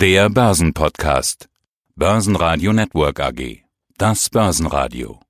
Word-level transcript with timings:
Der 0.00 0.30
Börsenpodcast. 0.30 1.50
Börsenradio 1.94 2.72
Network 2.72 3.20
AG. 3.20 3.64
Das 3.98 4.30
Börsenradio. 4.30 5.20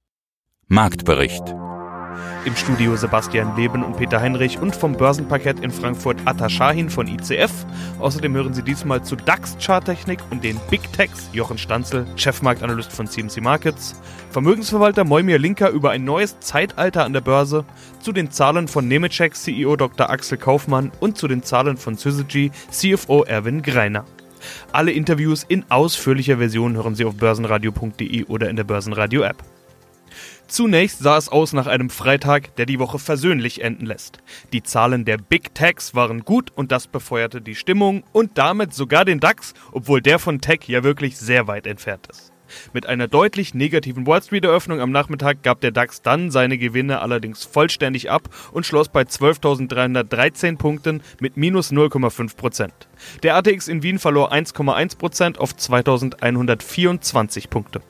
Marktbericht. 0.68 1.42
Im 2.44 2.54
Studio 2.54 2.94
Sebastian 2.94 3.56
Leben 3.56 3.82
und 3.82 3.96
Peter 3.96 4.20
Heinrich 4.20 4.60
und 4.60 4.76
vom 4.76 4.92
Börsenparkett 4.92 5.58
in 5.58 5.72
Frankfurt 5.72 6.18
Atta 6.24 6.48
Shahin 6.48 6.88
von 6.88 7.08
ICF. 7.08 7.50
Außerdem 7.98 8.32
hören 8.32 8.54
Sie 8.54 8.62
diesmal 8.62 9.02
zu 9.02 9.16
DAX 9.16 9.56
Charttechnik 9.58 10.20
und 10.30 10.44
den 10.44 10.60
Big 10.70 10.92
Techs 10.92 11.30
Jochen 11.32 11.58
Stanzel, 11.58 12.06
Chefmarktanalyst 12.14 12.92
von 12.92 13.08
CMC 13.08 13.40
Markets, 13.40 14.00
Vermögensverwalter 14.30 15.02
Moimir 15.02 15.40
Linker 15.40 15.70
über 15.70 15.90
ein 15.90 16.04
neues 16.04 16.38
Zeitalter 16.38 17.04
an 17.04 17.12
der 17.12 17.22
Börse, 17.22 17.64
zu 17.98 18.12
den 18.12 18.30
Zahlen 18.30 18.68
von 18.68 18.86
Nemetschek 18.86 19.34
CEO 19.34 19.74
Dr. 19.74 20.08
Axel 20.10 20.38
Kaufmann 20.38 20.92
und 21.00 21.18
zu 21.18 21.26
den 21.26 21.42
Zahlen 21.42 21.76
von 21.76 21.96
Syzygy 21.96 22.52
CFO 22.70 23.24
Erwin 23.24 23.62
Greiner. 23.62 24.04
Alle 24.72 24.92
Interviews 24.92 25.44
in 25.48 25.64
ausführlicher 25.70 26.38
Version 26.38 26.76
hören 26.76 26.94
Sie 26.94 27.04
auf 27.04 27.16
börsenradio.de 27.16 28.24
oder 28.24 28.48
in 28.48 28.56
der 28.56 28.64
Börsenradio 28.64 29.22
App. 29.22 29.42
Zunächst 30.50 30.98
sah 30.98 31.16
es 31.16 31.28
aus 31.28 31.52
nach 31.52 31.68
einem 31.68 31.90
Freitag, 31.90 32.56
der 32.56 32.66
die 32.66 32.80
Woche 32.80 32.98
versöhnlich 32.98 33.62
enden 33.62 33.86
lässt. 33.86 34.18
Die 34.52 34.64
Zahlen 34.64 35.04
der 35.04 35.16
Big 35.16 35.54
Techs 35.54 35.94
waren 35.94 36.24
gut 36.24 36.50
und 36.52 36.72
das 36.72 36.88
befeuerte 36.88 37.40
die 37.40 37.54
Stimmung 37.54 38.02
und 38.12 38.36
damit 38.36 38.74
sogar 38.74 39.04
den 39.04 39.20
DAX, 39.20 39.54
obwohl 39.70 40.02
der 40.02 40.18
von 40.18 40.40
Tech 40.40 40.60
ja 40.66 40.82
wirklich 40.82 41.16
sehr 41.16 41.46
weit 41.46 41.68
entfernt 41.68 42.08
ist. 42.08 42.32
Mit 42.72 42.86
einer 42.86 43.08
deutlich 43.08 43.54
negativen 43.54 44.06
Wall 44.06 44.22
Street 44.22 44.44
Eröffnung 44.44 44.80
am 44.80 44.90
Nachmittag 44.90 45.42
gab 45.42 45.60
der 45.60 45.70
DAX 45.70 46.02
dann 46.02 46.30
seine 46.30 46.58
Gewinne 46.58 47.00
allerdings 47.00 47.44
vollständig 47.44 48.10
ab 48.10 48.28
und 48.52 48.66
schloss 48.66 48.88
bei 48.88 49.02
12.313 49.02 50.58
Punkten 50.58 51.02
mit 51.20 51.36
minus 51.36 51.72
0,5 51.72 52.36
Prozent. 52.36 52.72
Der 53.22 53.36
ATX 53.36 53.68
in 53.68 53.82
Wien 53.82 53.98
verlor 53.98 54.32
1,1 54.32 54.98
Prozent 54.98 55.38
auf 55.38 55.52
2.124 55.52 57.48
Punkte. 57.48 57.80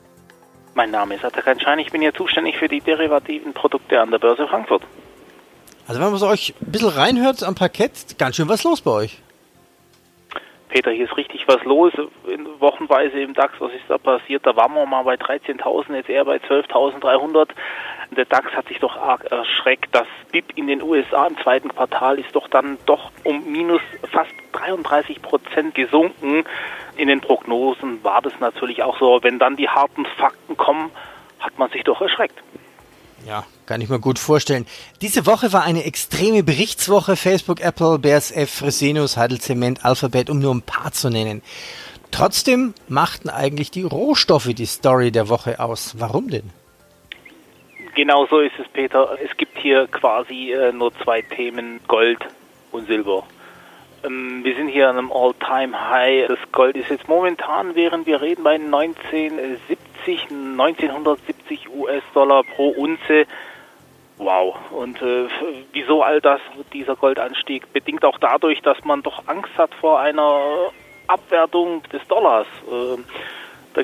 Mein 0.73 0.91
Name 0.91 1.15
ist 1.15 1.25
Atakan 1.25 1.59
Schein, 1.59 1.79
ich 1.79 1.91
bin 1.91 2.01
hier 2.01 2.13
zuständig 2.13 2.57
für 2.57 2.67
die 2.67 2.79
derivativen 2.79 3.53
Produkte 3.53 3.99
an 3.99 4.11
der 4.11 4.19
Börse 4.19 4.47
Frankfurt. 4.47 4.83
Also 5.87 5.99
wenn 5.99 6.09
man 6.09 6.19
so 6.19 6.27
euch 6.27 6.53
ein 6.61 6.71
bisschen 6.71 6.89
reinhört 6.89 7.43
am 7.43 7.55
Parkett, 7.55 8.17
ganz 8.17 8.37
schön 8.37 8.47
was 8.47 8.63
los 8.63 8.81
bei 8.81 8.91
euch. 8.91 9.21
Peter, 10.71 10.91
hier 10.91 11.03
ist 11.03 11.17
richtig 11.17 11.47
was 11.49 11.61
los. 11.65 11.91
Wochenweise 12.59 13.19
im 13.19 13.33
DAX, 13.33 13.53
was 13.59 13.73
ist 13.73 13.83
da 13.89 13.97
passiert? 13.97 14.45
Da 14.45 14.55
waren 14.55 14.73
wir 14.73 14.85
mal 14.85 15.03
bei 15.03 15.15
13.000, 15.15 15.95
jetzt 15.95 16.09
eher 16.09 16.23
bei 16.23 16.37
12.300. 16.37 17.49
Der 18.11 18.23
DAX 18.23 18.53
hat 18.53 18.69
sich 18.69 18.79
doch 18.79 18.95
arg 18.95 19.25
erschreckt. 19.25 19.93
Das 19.93 20.07
BIP 20.31 20.45
in 20.55 20.67
den 20.67 20.81
USA 20.81 21.27
im 21.27 21.37
zweiten 21.39 21.67
Quartal 21.69 22.19
ist 22.19 22.33
doch 22.33 22.47
dann 22.47 22.77
doch 22.85 23.11
um 23.25 23.51
minus 23.51 23.81
fast 24.11 24.31
33 24.53 25.21
Prozent 25.21 25.75
gesunken. 25.75 26.45
In 26.95 27.09
den 27.09 27.19
Prognosen 27.19 28.01
war 28.03 28.21
das 28.21 28.39
natürlich 28.39 28.81
auch 28.81 28.97
so. 28.97 29.19
Wenn 29.21 29.39
dann 29.39 29.57
die 29.57 29.67
harten 29.67 30.05
Fakten 30.05 30.55
kommen, 30.55 30.89
hat 31.39 31.59
man 31.59 31.69
sich 31.69 31.83
doch 31.83 31.99
erschreckt. 31.99 32.41
Ja, 33.27 33.45
kann 33.65 33.81
ich 33.81 33.89
mir 33.89 33.99
gut 33.99 34.19
vorstellen. 34.19 34.65
Diese 35.01 35.25
Woche 35.25 35.53
war 35.53 35.63
eine 35.63 35.83
extreme 35.83 36.43
Berichtswoche. 36.43 37.15
Facebook, 37.15 37.61
Apple, 37.61 37.99
BASF, 37.99 38.49
Fresenius, 38.49 39.17
Heidelzement, 39.17 39.85
Alphabet, 39.85 40.29
um 40.29 40.39
nur 40.39 40.53
ein 40.53 40.61
paar 40.61 40.91
zu 40.91 41.09
nennen. 41.09 41.41
Trotzdem 42.11 42.73
machten 42.87 43.29
eigentlich 43.29 43.71
die 43.71 43.83
Rohstoffe 43.83 44.53
die 44.53 44.65
Story 44.65 45.11
der 45.11 45.29
Woche 45.29 45.59
aus. 45.59 45.95
Warum 45.97 46.29
denn? 46.29 46.49
Genau 47.95 48.25
so 48.25 48.39
ist 48.39 48.53
es, 48.59 48.67
Peter. 48.69 49.17
Es 49.23 49.35
gibt 49.37 49.57
hier 49.57 49.87
quasi 49.87 50.51
äh, 50.51 50.71
nur 50.71 50.93
zwei 51.03 51.21
Themen, 51.21 51.79
Gold 51.87 52.19
und 52.71 52.87
Silber. 52.87 53.23
Ähm, 54.03 54.43
wir 54.43 54.55
sind 54.55 54.69
hier 54.69 54.89
an 54.89 54.97
einem 54.97 55.11
All-Time-High. 55.11 56.27
Das 56.29 56.39
Gold 56.51 56.75
ist 56.75 56.89
jetzt 56.89 57.07
momentan, 57.07 57.75
während 57.75 58.07
wir 58.07 58.21
reden, 58.21 58.43
bei 58.43 58.55
1970, 58.55 59.59
1970 60.07 61.69
US-Dollar 61.69 62.43
pro 62.43 62.69
Unze. 62.69 63.25
Wow. 64.17 64.55
Und 64.71 65.01
äh, 65.01 65.27
wieso 65.73 66.03
all 66.03 66.21
das, 66.21 66.39
dieser 66.73 66.95
Goldanstieg? 66.95 67.71
Bedingt 67.73 68.05
auch 68.05 68.19
dadurch, 68.19 68.61
dass 68.61 68.83
man 68.83 69.01
doch 69.01 69.27
Angst 69.27 69.57
hat 69.57 69.73
vor 69.75 69.99
einer 69.99 70.71
Abwertung 71.07 71.83
des 71.91 72.05
Dollars. 72.07 72.47
Äh, 72.69 72.97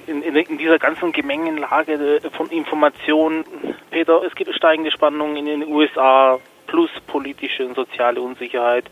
in, 0.07 0.21
in, 0.21 0.35
in, 0.35 0.57
dieser 0.57 0.79
ganzen 0.79 1.11
Gemengenlage 1.11 2.19
von 2.33 2.49
Informationen, 2.49 3.45
Peter, 3.89 4.21
es 4.23 4.35
gibt 4.35 4.53
steigende 4.53 4.91
Spannungen 4.91 5.37
in 5.37 5.45
den 5.45 5.67
USA, 5.67 6.39
plus 6.67 6.89
politische 7.07 7.65
und 7.65 7.75
soziale 7.75 8.21
Unsicherheit. 8.21 8.85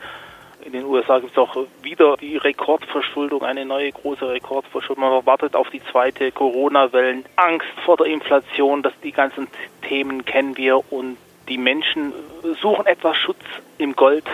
In 0.66 0.72
den 0.72 0.86
USA 0.86 1.20
gibt 1.20 1.34
es 1.34 1.38
auch 1.38 1.56
wieder 1.84 2.18
die 2.18 2.38
Rekordverschuldung, 2.38 3.44
eine 3.44 3.66
neue 3.66 3.92
große 3.92 4.28
Rekordverschuldung. 4.28 5.08
Man 5.08 5.24
wartet 5.24 5.56
auf 5.56 5.70
die 5.70 5.82
zweite 5.92 6.32
Corona-Wellen. 6.32 7.24
Angst 7.36 7.68
vor 7.86 7.98
der 7.98 8.08
Inflation, 8.08 8.82
dass 8.82 8.94
die 9.04 9.12
ganzen 9.12 9.48
Themen 9.88 10.26
kennen 10.26 10.58
wir 10.58 10.82
und 10.92 11.18
die 11.48 11.60
Menschen 11.60 12.14
suchen 12.64 12.88
etwas 12.88 13.16
Schutz 13.16 13.44
im 13.78 13.96
Gold. 13.96 14.26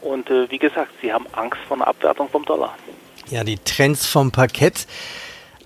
Und 0.00 0.30
äh, 0.30 0.48
wie 0.48 0.58
gesagt, 0.58 0.92
sie 1.02 1.12
haben 1.12 1.26
Angst 1.32 1.58
vor 1.66 1.76
einer 1.76 1.88
Abwertung 1.88 2.28
vom 2.28 2.44
Dollar. 2.44 2.78
Ja, 3.28 3.42
die 3.42 3.58
Trends 3.58 4.06
vom 4.06 4.30
Parkett. 4.30 4.86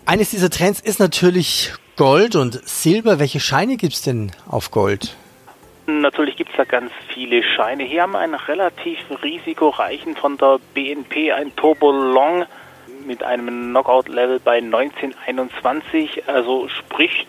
Eines 0.06 0.31
dieser 0.31 0.49
Trends 0.49 0.81
ist 0.81 1.01
natürlich 1.01 1.75
Gold 1.97 2.35
und 2.35 2.67
Silber. 2.67 3.19
Welche 3.19 3.41
Scheine 3.41 3.77
gibt 3.77 3.93
es 3.93 4.01
denn 4.01 4.33
auf 4.49 4.71
Gold? 4.71 5.17
Natürlich 5.87 6.37
gibt 6.37 6.50
es 6.50 6.56
da 6.56 6.65
ganz 6.65 6.91
viele 7.09 7.43
Scheine. 7.43 7.83
Hier 7.83 8.03
haben 8.03 8.12
wir 8.12 8.21
einen 8.21 8.34
relativ 8.34 8.99
risikoreichen 9.22 10.17
von 10.17 10.39
der 10.39 10.59
BNP, 10.72 11.33
ein 11.33 11.55
Turbo 11.56 11.91
Long 11.91 12.47
mit 13.06 13.22
einem 13.22 13.69
Knockout-Level 13.71 14.41
bei 14.41 14.56
1921. 14.59 16.27
Also 16.27 16.69
sprich, 16.69 17.27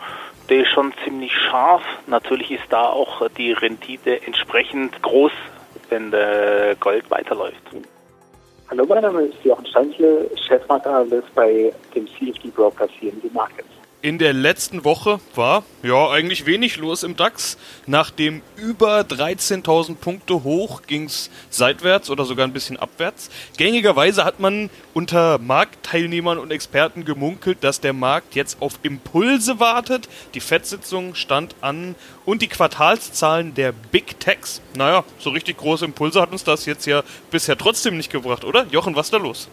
der 0.50 0.62
ist 0.62 0.70
schon 0.70 0.94
ziemlich 1.04 1.34
scharf. 1.34 1.84
Natürlich 2.08 2.52
ist 2.52 2.64
da 2.70 2.84
auch 2.84 3.28
die 3.38 3.52
Rendite 3.52 4.26
entsprechend 4.26 5.02
groß, 5.02 5.34
wenn 5.90 6.12
der 6.12 6.76
Gold 6.80 7.12
weiterläuft. 7.12 7.62
Hallo, 8.70 8.86
mein 8.88 9.02
Name 9.02 9.24
ist 9.24 9.44
Jochen 9.44 9.66
Stanzle, 9.66 10.30
Chefmarktanalyst 10.48 11.36
bei 11.36 11.74
dem 11.94 12.08
CFD 12.08 12.50
Broker 12.50 12.88
CMD 13.00 13.34
Markets. 13.34 13.75
In 14.06 14.20
der 14.20 14.34
letzten 14.34 14.86
Woche 14.86 15.20
war 15.34 15.64
ja 15.82 16.12
eigentlich 16.12 16.46
wenig 16.46 16.78
los 16.78 17.02
im 17.02 17.16
DAX. 17.16 17.58
Nach 17.88 18.12
dem 18.12 18.44
über 18.56 19.00
13.000 19.00 19.96
Punkte 19.96 20.44
hoch 20.44 20.84
ging 20.86 21.06
es 21.06 21.32
seitwärts 21.50 22.12
oder 22.12 22.24
sogar 22.24 22.46
ein 22.46 22.54
bisschen 22.54 22.78
abwärts. 22.78 23.32
Gängigerweise 23.58 24.24
hat 24.24 24.40
man 24.40 24.70
unter 24.94 25.40
Marktteilnehmern 25.40 26.38
und 26.38 26.52
Experten 26.52 27.04
gemunkelt, 27.04 27.64
dass 27.64 27.82
der 27.82 27.94
Markt 27.94 28.36
jetzt 28.36 28.62
auf 28.62 28.78
Impulse 28.84 29.60
wartet. 29.60 30.08
Die 30.36 30.40
FED-Sitzung 30.40 31.16
stand 31.16 31.56
an 31.62 31.96
und 32.26 32.44
die 32.44 32.48
Quartalszahlen 32.48 33.56
der 33.56 33.72
Big 33.72 34.20
Techs. 34.20 34.62
Naja, 34.76 35.04
so 35.18 35.32
richtig 35.32 35.58
große 35.58 35.84
Impulse 35.84 36.22
hat 36.22 36.32
uns 36.32 36.44
das 36.44 36.68
jetzt 36.68 36.86
ja 36.86 37.02
bisher 37.32 37.58
trotzdem 37.58 37.98
nicht 37.98 38.12
gebracht, 38.12 38.46
oder? 38.46 38.68
Jochen, 38.70 38.96
was 38.96 39.08
ist 39.08 39.14
da 39.14 39.18
los? 39.18 39.50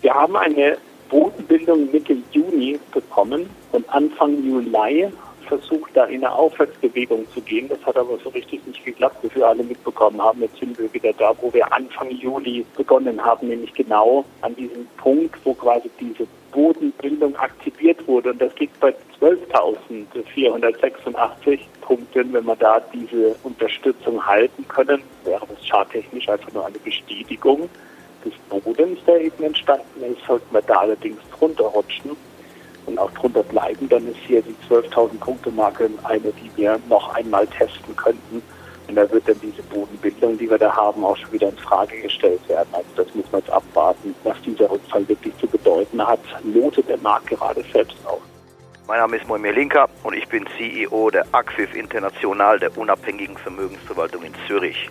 Wir 0.00 0.14
haben 0.14 0.34
eine 0.34 0.78
Bodenbildung 1.08 1.90
Mitte 1.90 2.16
Juni 2.32 2.78
bekommen 2.92 3.48
und 3.72 3.88
Anfang 3.88 4.44
Juli 4.44 5.08
versucht, 5.46 5.90
da 5.94 6.04
in 6.04 6.24
eine 6.24 6.32
Aufwärtsbewegung 6.32 7.26
zu 7.32 7.40
gehen. 7.40 7.68
Das 7.68 7.84
hat 7.84 7.96
aber 7.96 8.18
so 8.22 8.28
richtig 8.30 8.66
nicht 8.66 8.84
geklappt, 8.84 9.16
wie 9.22 9.32
wir 9.34 9.46
alle 9.46 9.62
mitbekommen 9.62 10.20
haben. 10.20 10.42
Jetzt 10.42 10.58
sind 10.58 10.76
wir 10.78 10.92
wieder 10.92 11.12
da, 11.12 11.32
wo 11.40 11.52
wir 11.52 11.72
Anfang 11.72 12.10
Juli 12.10 12.66
begonnen 12.76 13.24
haben, 13.24 13.46
nämlich 13.48 13.72
genau 13.74 14.24
an 14.42 14.56
diesem 14.56 14.88
Punkt, 14.96 15.36
wo 15.44 15.54
quasi 15.54 15.88
diese 16.00 16.26
Bodenbildung 16.52 17.36
aktiviert 17.36 18.08
wurde. 18.08 18.32
Und 18.32 18.42
das 18.42 18.58
liegt 18.58 18.80
bei 18.80 18.92
12.486 19.20 21.60
Punkten. 21.80 22.32
Wenn 22.32 22.44
wir 22.44 22.56
da 22.56 22.80
diese 22.92 23.36
Unterstützung 23.44 24.26
halten 24.26 24.66
können, 24.68 25.02
wäre 25.24 25.46
das 25.46 25.64
charttechnisch 25.66 26.28
einfach 26.28 26.52
nur 26.52 26.66
eine 26.66 26.78
Bestätigung 26.78 27.70
des 28.26 28.62
Bodens, 28.62 28.98
der 29.06 29.20
eben 29.20 29.42
entstanden 29.42 30.02
ist, 30.02 30.24
sollten 30.26 30.54
wir 30.54 30.62
da 30.62 30.80
allerdings 30.80 31.18
drunter 31.38 31.64
rutschen 31.64 32.16
und 32.86 32.98
auch 32.98 33.10
drunter 33.12 33.42
bleiben, 33.42 33.88
dann 33.88 34.06
ist 34.08 34.18
hier 34.26 34.42
die 34.42 34.54
12.000 34.68 35.18
Punkte 35.18 35.50
Marke 35.50 35.90
eine, 36.04 36.32
die 36.32 36.50
wir 36.56 36.78
noch 36.88 37.14
einmal 37.14 37.46
testen 37.46 37.94
könnten. 37.96 38.42
Und 38.88 38.94
da 38.94 39.10
wird 39.10 39.28
dann 39.28 39.40
diese 39.42 39.62
Bodenbildung, 39.64 40.38
die 40.38 40.48
wir 40.48 40.58
da 40.58 40.74
haben, 40.74 41.04
auch 41.04 41.16
schon 41.16 41.32
wieder 41.32 41.48
in 41.48 41.56
Frage 41.56 42.00
gestellt 42.00 42.40
werden. 42.48 42.68
Also 42.72 42.88
das 42.96 43.12
muss 43.14 43.24
man 43.32 43.40
jetzt 43.40 43.50
abwarten, 43.50 44.14
was 44.22 44.40
dieser 44.42 44.70
Rückfall 44.70 45.08
wirklich 45.08 45.36
zu 45.38 45.48
bedeuten 45.48 46.06
hat. 46.06 46.20
Lotet 46.44 46.88
der 46.88 46.98
Markt 46.98 47.26
gerade 47.26 47.64
selbst 47.72 47.96
auf. 48.04 48.20
Mein 48.86 49.00
Name 49.00 49.16
ist 49.16 49.26
Moimir 49.26 49.52
Linker 49.52 49.88
und 50.04 50.14
ich 50.14 50.28
bin 50.28 50.46
CEO 50.56 51.10
der 51.10 51.26
Axis 51.32 51.68
International, 51.74 52.60
der 52.60 52.76
unabhängigen 52.78 53.36
Vermögensverwaltung 53.36 54.22
in 54.22 54.32
Zürich. 54.46 54.88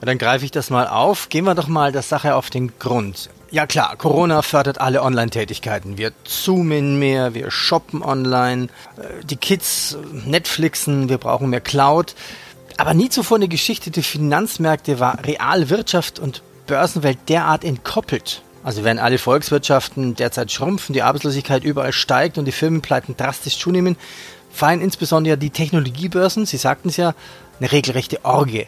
Dann 0.00 0.18
greife 0.18 0.44
ich 0.44 0.50
das 0.50 0.70
mal 0.70 0.86
auf. 0.86 1.28
Gehen 1.28 1.44
wir 1.44 1.54
doch 1.54 1.68
mal 1.68 1.92
der 1.92 2.02
Sache 2.02 2.34
auf 2.34 2.50
den 2.50 2.72
Grund. 2.78 3.30
Ja 3.50 3.66
klar, 3.66 3.96
Corona 3.96 4.42
fördert 4.42 4.80
alle 4.80 5.02
Online-Tätigkeiten. 5.02 5.98
Wir 5.98 6.12
zoomen 6.24 6.98
mehr, 6.98 7.34
wir 7.34 7.50
shoppen 7.50 8.02
online, 8.02 8.68
äh, 8.96 9.24
die 9.24 9.36
Kids 9.36 9.98
Netflixen, 10.12 11.08
wir 11.08 11.18
brauchen 11.18 11.50
mehr 11.50 11.60
Cloud. 11.60 12.14
Aber 12.76 12.94
nie 12.94 13.08
zuvor 13.08 13.38
eine 13.38 13.48
Geschichte 13.48 13.90
der 13.90 14.04
Finanzmärkte 14.04 15.00
war 15.00 15.18
Realwirtschaft 15.24 16.18
und 16.18 16.42
Börsenwelt 16.66 17.18
derart 17.28 17.64
entkoppelt. 17.64 18.42
Also 18.62 18.84
wenn 18.84 18.98
alle 18.98 19.18
Volkswirtschaften 19.18 20.14
derzeit 20.14 20.52
schrumpfen, 20.52 20.92
die 20.92 21.02
Arbeitslosigkeit 21.02 21.64
überall 21.64 21.92
steigt 21.92 22.38
und 22.38 22.44
die 22.44 22.52
Firmenpleiten 22.52 23.16
drastisch 23.16 23.58
zunehmen, 23.58 23.96
fallen 24.50 24.80
insbesondere 24.80 25.38
die 25.38 25.50
Technologiebörsen, 25.50 26.46
Sie 26.46 26.56
sagten 26.56 26.88
es 26.88 26.96
ja, 26.96 27.14
eine 27.58 27.72
regelrechte 27.72 28.24
Orgie. 28.24 28.66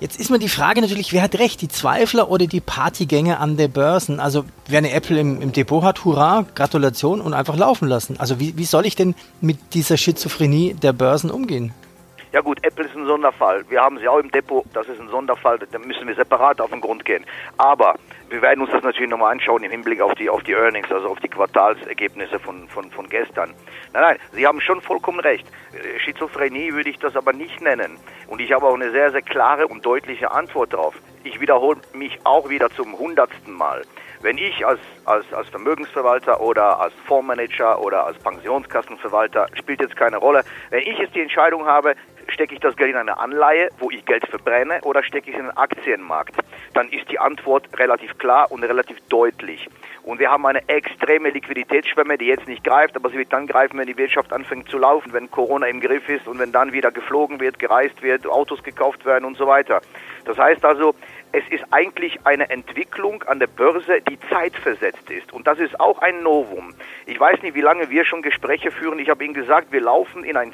Jetzt 0.00 0.18
ist 0.18 0.30
mir 0.30 0.38
die 0.38 0.48
Frage 0.48 0.80
natürlich, 0.80 1.12
wer 1.12 1.20
hat 1.20 1.38
recht, 1.38 1.60
die 1.60 1.68
Zweifler 1.68 2.30
oder 2.30 2.46
die 2.46 2.62
Partygänger 2.62 3.38
an 3.38 3.58
der 3.58 3.68
Börsen? 3.68 4.18
Also 4.18 4.46
wer 4.66 4.78
eine 4.78 4.92
Apple 4.92 5.20
im, 5.20 5.42
im 5.42 5.52
Depot 5.52 5.82
hat, 5.82 6.06
hurra, 6.06 6.46
Gratulation 6.54 7.20
und 7.20 7.34
einfach 7.34 7.56
laufen 7.56 7.86
lassen. 7.86 8.18
Also 8.18 8.40
wie, 8.40 8.56
wie 8.56 8.64
soll 8.64 8.86
ich 8.86 8.96
denn 8.96 9.14
mit 9.42 9.58
dieser 9.74 9.98
Schizophrenie 9.98 10.72
der 10.72 10.94
Börsen 10.94 11.30
umgehen? 11.30 11.74
Ja 12.32 12.42
gut, 12.42 12.58
Apple 12.62 12.84
ist 12.84 12.94
ein 12.94 13.06
Sonderfall. 13.06 13.64
Wir 13.68 13.80
haben 13.80 13.98
sie 13.98 14.06
auch 14.06 14.18
im 14.18 14.30
Depot, 14.30 14.64
das 14.72 14.86
ist 14.86 15.00
ein 15.00 15.08
Sonderfall, 15.08 15.58
da 15.58 15.78
müssen 15.80 16.06
wir 16.06 16.14
separat 16.14 16.60
auf 16.60 16.70
den 16.70 16.80
Grund 16.80 17.04
gehen. 17.04 17.26
Aber 17.56 17.96
wir 18.28 18.40
werden 18.40 18.60
uns 18.60 18.70
das 18.70 18.84
natürlich 18.84 19.10
nochmal 19.10 19.32
anschauen 19.32 19.64
im 19.64 19.70
Hinblick 19.72 20.00
auf 20.00 20.14
die, 20.14 20.30
auf 20.30 20.44
die 20.44 20.52
Earnings, 20.52 20.92
also 20.92 21.08
auf 21.08 21.18
die 21.18 21.28
Quartalsergebnisse 21.28 22.38
von, 22.38 22.68
von, 22.68 22.88
von 22.92 23.08
gestern. 23.08 23.52
Nein, 23.92 24.02
nein, 24.02 24.18
Sie 24.30 24.46
haben 24.46 24.60
schon 24.60 24.80
vollkommen 24.80 25.18
recht. 25.18 25.44
Äh, 25.72 25.98
Schizophrenie 25.98 26.72
würde 26.72 26.90
ich 26.90 27.00
das 27.00 27.16
aber 27.16 27.32
nicht 27.32 27.60
nennen. 27.60 27.98
Und 28.28 28.40
ich 28.40 28.52
habe 28.52 28.64
auch 28.64 28.74
eine 28.74 28.92
sehr, 28.92 29.10
sehr 29.10 29.22
klare 29.22 29.66
und 29.66 29.84
deutliche 29.84 30.30
Antwort 30.30 30.72
darauf. 30.72 30.94
Ich 31.24 31.40
wiederhole 31.40 31.80
mich 31.94 32.16
auch 32.22 32.48
wieder 32.48 32.70
zum 32.70 32.96
hundertsten 32.96 33.54
Mal. 33.54 33.82
Wenn 34.22 34.36
ich 34.36 34.66
als, 34.66 34.80
als, 35.06 35.32
als 35.32 35.48
Vermögensverwalter 35.48 36.40
oder 36.40 36.78
als 36.78 36.92
Fondsmanager 37.06 37.80
oder 37.80 38.06
als 38.06 38.18
Pensionskassenverwalter, 38.18 39.46
spielt 39.54 39.80
jetzt 39.80 39.96
keine 39.96 40.18
Rolle, 40.18 40.44
wenn 40.68 40.80
ich 40.80 40.98
jetzt 40.98 41.14
die 41.14 41.22
Entscheidung 41.22 41.64
habe, 41.64 41.94
stecke 42.28 42.54
ich 42.54 42.60
das 42.60 42.76
Geld 42.76 42.90
in 42.90 42.96
eine 42.96 43.18
Anleihe, 43.18 43.68
wo 43.78 43.90
ich 43.90 44.04
Geld 44.04 44.26
verbrenne, 44.26 44.80
oder 44.82 45.02
stecke 45.02 45.30
ich 45.30 45.34
es 45.36 45.40
in 45.40 45.46
den 45.46 45.56
Aktienmarkt, 45.56 46.36
dann 46.74 46.88
ist 46.90 47.10
die 47.10 47.18
Antwort 47.18 47.66
relativ 47.78 48.18
klar 48.18 48.50
und 48.50 48.62
relativ 48.62 48.98
deutlich. 49.08 49.68
Und 50.02 50.18
wir 50.18 50.30
haben 50.30 50.46
eine 50.46 50.66
extreme 50.68 51.30
Liquiditätsschwemme, 51.30 52.16
die 52.16 52.26
jetzt 52.26 52.48
nicht 52.48 52.64
greift, 52.64 52.96
aber 52.96 53.10
sie 53.10 53.18
wird 53.18 53.32
dann 53.32 53.46
greifen, 53.46 53.78
wenn 53.78 53.86
die 53.86 53.96
Wirtschaft 53.96 54.32
anfängt 54.32 54.68
zu 54.68 54.78
laufen, 54.78 55.12
wenn 55.12 55.30
Corona 55.30 55.66
im 55.66 55.80
Griff 55.80 56.08
ist 56.08 56.26
und 56.26 56.38
wenn 56.38 56.52
dann 56.52 56.72
wieder 56.72 56.90
geflogen 56.90 57.40
wird, 57.40 57.58
gereist 57.58 58.02
wird, 58.02 58.26
Autos 58.26 58.62
gekauft 58.62 59.04
werden 59.04 59.24
und 59.24 59.36
so 59.36 59.46
weiter. 59.46 59.82
Das 60.24 60.38
heißt 60.38 60.64
also, 60.64 60.94
es 61.32 61.44
ist 61.50 61.64
eigentlich 61.70 62.26
eine 62.26 62.50
Entwicklung 62.50 63.22
an 63.24 63.38
der 63.38 63.46
Börse, 63.46 64.00
die 64.08 64.18
zeitversetzt 64.28 65.10
ist. 65.10 65.32
Und 65.32 65.46
das 65.46 65.58
ist 65.58 65.78
auch 65.78 66.00
ein 66.00 66.22
Novum. 66.22 66.74
Ich 67.06 67.18
weiß 67.18 67.42
nicht, 67.42 67.54
wie 67.54 67.60
lange 67.60 67.90
wir 67.90 68.04
schon 68.04 68.22
Gespräche 68.22 68.70
führen. 68.70 68.98
Ich 68.98 69.08
habe 69.08 69.24
Ihnen 69.24 69.34
gesagt, 69.34 69.70
wir 69.70 69.80
laufen 69.80 70.24
in 70.24 70.36
ein 70.36 70.52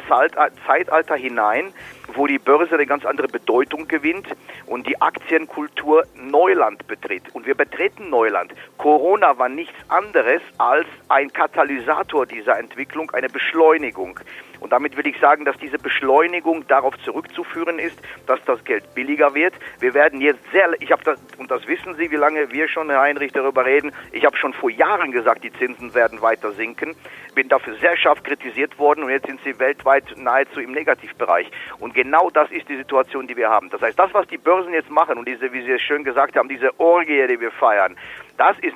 Zeitalter 0.67 1.17
hinein, 1.17 1.73
wo 2.14 2.26
die 2.26 2.38
Börse 2.38 2.75
eine 2.75 2.87
ganz 2.87 3.06
andere 3.06 3.28
Bedeutung 3.28 3.88
gewinnt 3.88 4.26
und 4.67 4.87
die 4.87 5.00
Aktienkultur 5.00 6.05
Neuland 6.14 6.87
betritt. 6.87 7.23
Und 7.32 7.46
wir 7.46 7.55
betreten 7.55 8.11
Neuland. 8.11 8.52
Corona 8.76 9.38
war 9.38 9.49
nichts 9.49 9.78
anderes 9.88 10.43
als 10.58 10.87
ein 11.08 11.32
Katalysator 11.32 12.26
dieser 12.26 12.58
Entwicklung, 12.58 13.11
eine 13.12 13.28
Beschleunigung. 13.28 14.20
Und 14.61 14.73
damit 14.73 14.97
will 14.97 15.06
ich 15.06 15.19
sagen, 15.19 15.44
dass 15.44 15.56
diese 15.58 15.79
Beschleunigung 15.79 16.67
darauf 16.67 16.97
zurückzuführen 17.05 17.79
ist, 17.79 17.99
dass 18.26 18.43
das 18.44 18.64
Geld 18.64 18.94
billiger 18.94 19.35
wird. 19.35 19.55
Wir 19.81 19.94
werden 19.94 20.20
jetzt 20.20 20.41
sehr, 20.53 20.70
ich 20.81 20.91
habe 20.93 21.03
das, 21.05 21.19
und 21.38 21.50
das 21.50 21.67
wissen 21.67 21.94
Sie, 21.97 22.11
wie 22.11 22.17
lange 22.17 22.50
wir 22.53 22.69
schon, 22.69 22.91
Herr 22.91 23.00
Heinrich, 23.00 23.32
darüber 23.32 23.64
reden. 23.64 23.93
Ich 24.12 24.25
habe 24.25 24.37
schon 24.37 24.53
vor 24.53 24.70
Jahren 24.70 25.12
gesagt, 25.12 25.44
die 25.44 25.53
Zinsen 25.53 25.94
werden 25.94 26.20
weiter 26.20 26.53
sinken. 26.53 26.94
Bin 27.35 27.49
dafür 27.49 27.75
sehr 27.76 27.97
scharf 27.97 28.23
kritisiert 28.23 28.79
worden 28.79 29.05
und 29.05 29.11
jetzt 29.11 29.26
sind 29.26 29.41
sie 29.44 29.58
weltweit 29.58 30.05
nahezu 30.17 30.61
im 30.61 30.73
Negativbereich. 30.73 31.50
Und 31.79 31.94
genau 31.94 32.31
das 32.31 32.50
ist 32.50 32.69
die 32.69 32.76
Situation, 32.76 33.26
die 33.26 33.37
wir 33.37 33.50
haben. 33.50 33.69
Das 33.70 33.82
heißt, 33.82 33.99
das, 33.99 34.12
was 34.14 34.26
die 34.29 34.38
Börsen 34.38 34.73
jetzt 34.73 34.91
machen 34.91 35.19
und 35.19 35.29
diese, 35.29 35.52
wie 35.52 35.62
Sie 35.62 35.73
es 35.73 35.82
schön 35.82 36.05
gesagt 36.05 36.37
haben, 36.37 36.49
diese 36.49 36.79
Orgie, 36.81 37.26
die 37.26 37.41
wir 37.41 37.50
feiern, 37.50 37.97
das 38.37 38.59
ist, 38.61 38.75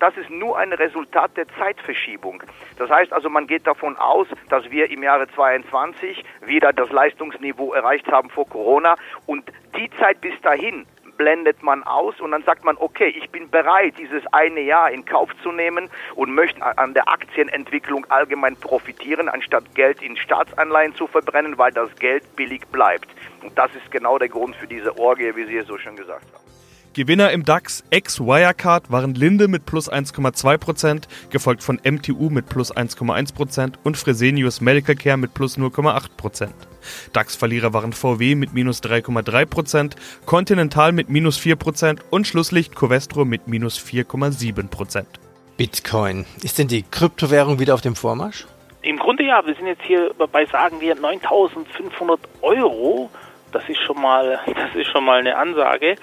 das 0.00 0.16
ist 0.16 0.30
nur 0.30 0.58
ein 0.58 0.72
Resultat 0.72 1.36
der 1.36 1.46
Zeitverschiebung. 1.58 2.42
Das 2.78 2.90
heißt 2.90 3.12
also, 3.12 3.28
man 3.28 3.46
geht 3.46 3.66
davon 3.66 3.96
aus, 3.96 4.26
dass 4.48 4.70
wir 4.70 4.90
im 4.90 5.02
Jahre 5.02 5.28
22 5.28 6.24
wieder 6.46 6.72
das 6.72 6.90
Leistungsniveau 6.90 7.72
erreicht 7.72 8.10
haben 8.10 8.30
vor 8.30 8.48
Corona 8.48 8.96
und 9.26 9.50
die 9.76 9.90
Zeit 9.98 10.20
bis 10.20 10.38
dahin 10.42 10.86
blendet 11.16 11.62
man 11.62 11.82
aus 11.84 12.20
und 12.20 12.32
dann 12.32 12.42
sagt 12.42 12.64
man, 12.64 12.76
okay, 12.78 13.08
ich 13.08 13.30
bin 13.30 13.50
bereit, 13.50 13.94
dieses 13.98 14.22
eine 14.32 14.60
Jahr 14.60 14.90
in 14.90 15.04
Kauf 15.04 15.30
zu 15.42 15.52
nehmen 15.52 15.88
und 16.14 16.34
möchte 16.34 16.60
an 16.78 16.94
der 16.94 17.08
Aktienentwicklung 17.08 18.04
allgemein 18.08 18.56
profitieren, 18.56 19.28
anstatt 19.28 19.74
Geld 19.74 20.02
in 20.02 20.16
Staatsanleihen 20.16 20.94
zu 20.94 21.06
verbrennen, 21.06 21.58
weil 21.58 21.72
das 21.72 21.94
Geld 21.96 22.36
billig 22.36 22.66
bleibt. 22.68 23.08
Und 23.42 23.56
das 23.56 23.74
ist 23.74 23.90
genau 23.90 24.18
der 24.18 24.28
Grund 24.28 24.56
für 24.56 24.66
diese 24.66 24.98
Orgie, 24.98 25.34
wie 25.36 25.44
Sie 25.44 25.56
es 25.56 25.66
so 25.66 25.78
schön 25.78 25.96
gesagt 25.96 26.24
haben. 26.34 26.43
Gewinner 26.94 27.32
im 27.32 27.44
DAX 27.44 27.82
ex-Wirecard 27.90 28.90
waren 28.92 29.14
Linde 29.14 29.48
mit 29.48 29.66
plus 29.66 29.92
1,2%, 29.92 31.08
gefolgt 31.28 31.64
von 31.64 31.80
MTU 31.84 32.30
mit 32.30 32.48
plus 32.48 32.74
1,1% 32.74 33.74
und 33.82 33.96
Fresenius 33.96 34.60
Medical 34.60 34.94
Care 34.94 35.16
mit 35.16 35.34
plus 35.34 35.58
0,8%. 35.58 36.50
DAX-Verlierer 37.12 37.72
waren 37.72 37.92
VW 37.92 38.36
mit 38.36 38.54
minus 38.54 38.80
3,3%, 38.80 39.96
Continental 40.24 40.92
mit 40.92 41.08
minus 41.08 41.38
4% 41.40 41.98
und 42.10 42.28
Schlusslicht 42.28 42.76
Covestro 42.76 43.24
mit 43.24 43.48
minus 43.48 43.78
4,7%. 43.78 45.04
Bitcoin. 45.56 46.26
Ist 46.44 46.60
denn 46.60 46.68
die 46.68 46.84
Kryptowährung 46.88 47.58
wieder 47.58 47.74
auf 47.74 47.80
dem 47.80 47.96
Vormarsch? 47.96 48.46
Im 48.82 48.98
Grunde 48.98 49.24
ja. 49.24 49.44
Wir 49.44 49.56
sind 49.56 49.66
jetzt 49.66 49.82
hier 49.82 50.12
bei, 50.30 50.46
sagen 50.46 50.80
wir, 50.80 50.94
9500 50.94 52.20
Euro. 52.42 53.10
Das 53.50 53.68
ist 53.68 53.80
schon 53.80 54.00
mal, 54.00 54.38
das 54.46 54.74
ist 54.76 54.88
schon 54.92 55.04
mal 55.04 55.18
eine 55.18 55.36
Ansage. 55.36 55.96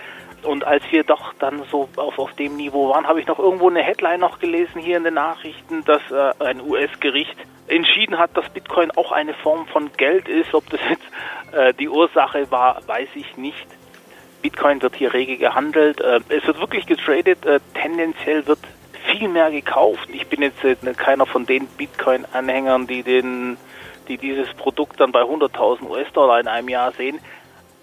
Und 0.44 0.66
als 0.66 0.84
wir 0.92 1.04
doch 1.04 1.34
dann 1.40 1.64
so 1.70 1.90
auf, 1.96 2.18
auf 2.18 2.34
dem 2.34 2.56
Niveau 2.56 2.90
waren, 2.90 3.08
habe 3.08 3.20
ich 3.20 3.28
noch 3.28 3.40
irgendwo 3.40 3.70
eine 3.70 3.82
Headline 3.82 4.20
noch 4.20 4.40
gelesen 4.40 4.82
hier 4.82 4.98
in 4.98 5.04
den 5.04 5.14
Nachrichten, 5.14 5.84
dass 5.86 6.02
äh, 6.12 6.34
ein 6.44 6.62
US-Gericht 6.62 7.36
entschieden 7.68 8.18
hat, 8.18 8.36
dass 8.36 8.50
Bitcoin 8.50 8.92
auch 8.92 9.12
eine 9.12 9.34
Form 9.34 9.68
von 9.68 9.92
Geld 9.98 10.28
ist. 10.28 10.54
Ob 10.54 10.70
das 10.70 10.80
jetzt 10.90 11.04
äh, 11.54 11.74
die 11.74 11.90
Ursache 11.90 12.50
war, 12.52 12.82
weiß 12.88 13.10
ich 13.16 13.38
nicht. 13.38 13.68
Bitcoin 14.42 14.82
wird 14.82 14.96
hier 14.96 15.14
rege 15.14 15.38
gehandelt. 15.38 16.02
Äh, 16.02 16.22
es 16.30 16.46
wird 16.46 16.60
wirklich 16.60 16.86
getradet. 16.88 17.46
Äh, 17.46 17.60
tendenziell 17.74 18.46
wird 18.48 18.60
viel 19.12 19.28
mehr 19.30 19.52
gekauft. 19.52 20.10
Ich 20.12 20.28
bin 20.28 20.42
jetzt 20.42 20.64
äh, 20.64 20.76
keiner 20.96 21.26
von 21.26 21.46
den 21.46 21.68
Bitcoin-Anhängern, 21.68 22.88
die 22.88 23.04
den 23.04 23.58
die 24.08 24.18
dieses 24.18 24.54
Produkt 24.56 25.00
dann 25.00 25.12
bei 25.12 25.22
100.000 25.22 25.90
US-Dollar 25.90 26.40
in 26.40 26.48
einem 26.48 26.70
Jahr 26.70 26.92
sehen. 26.92 27.20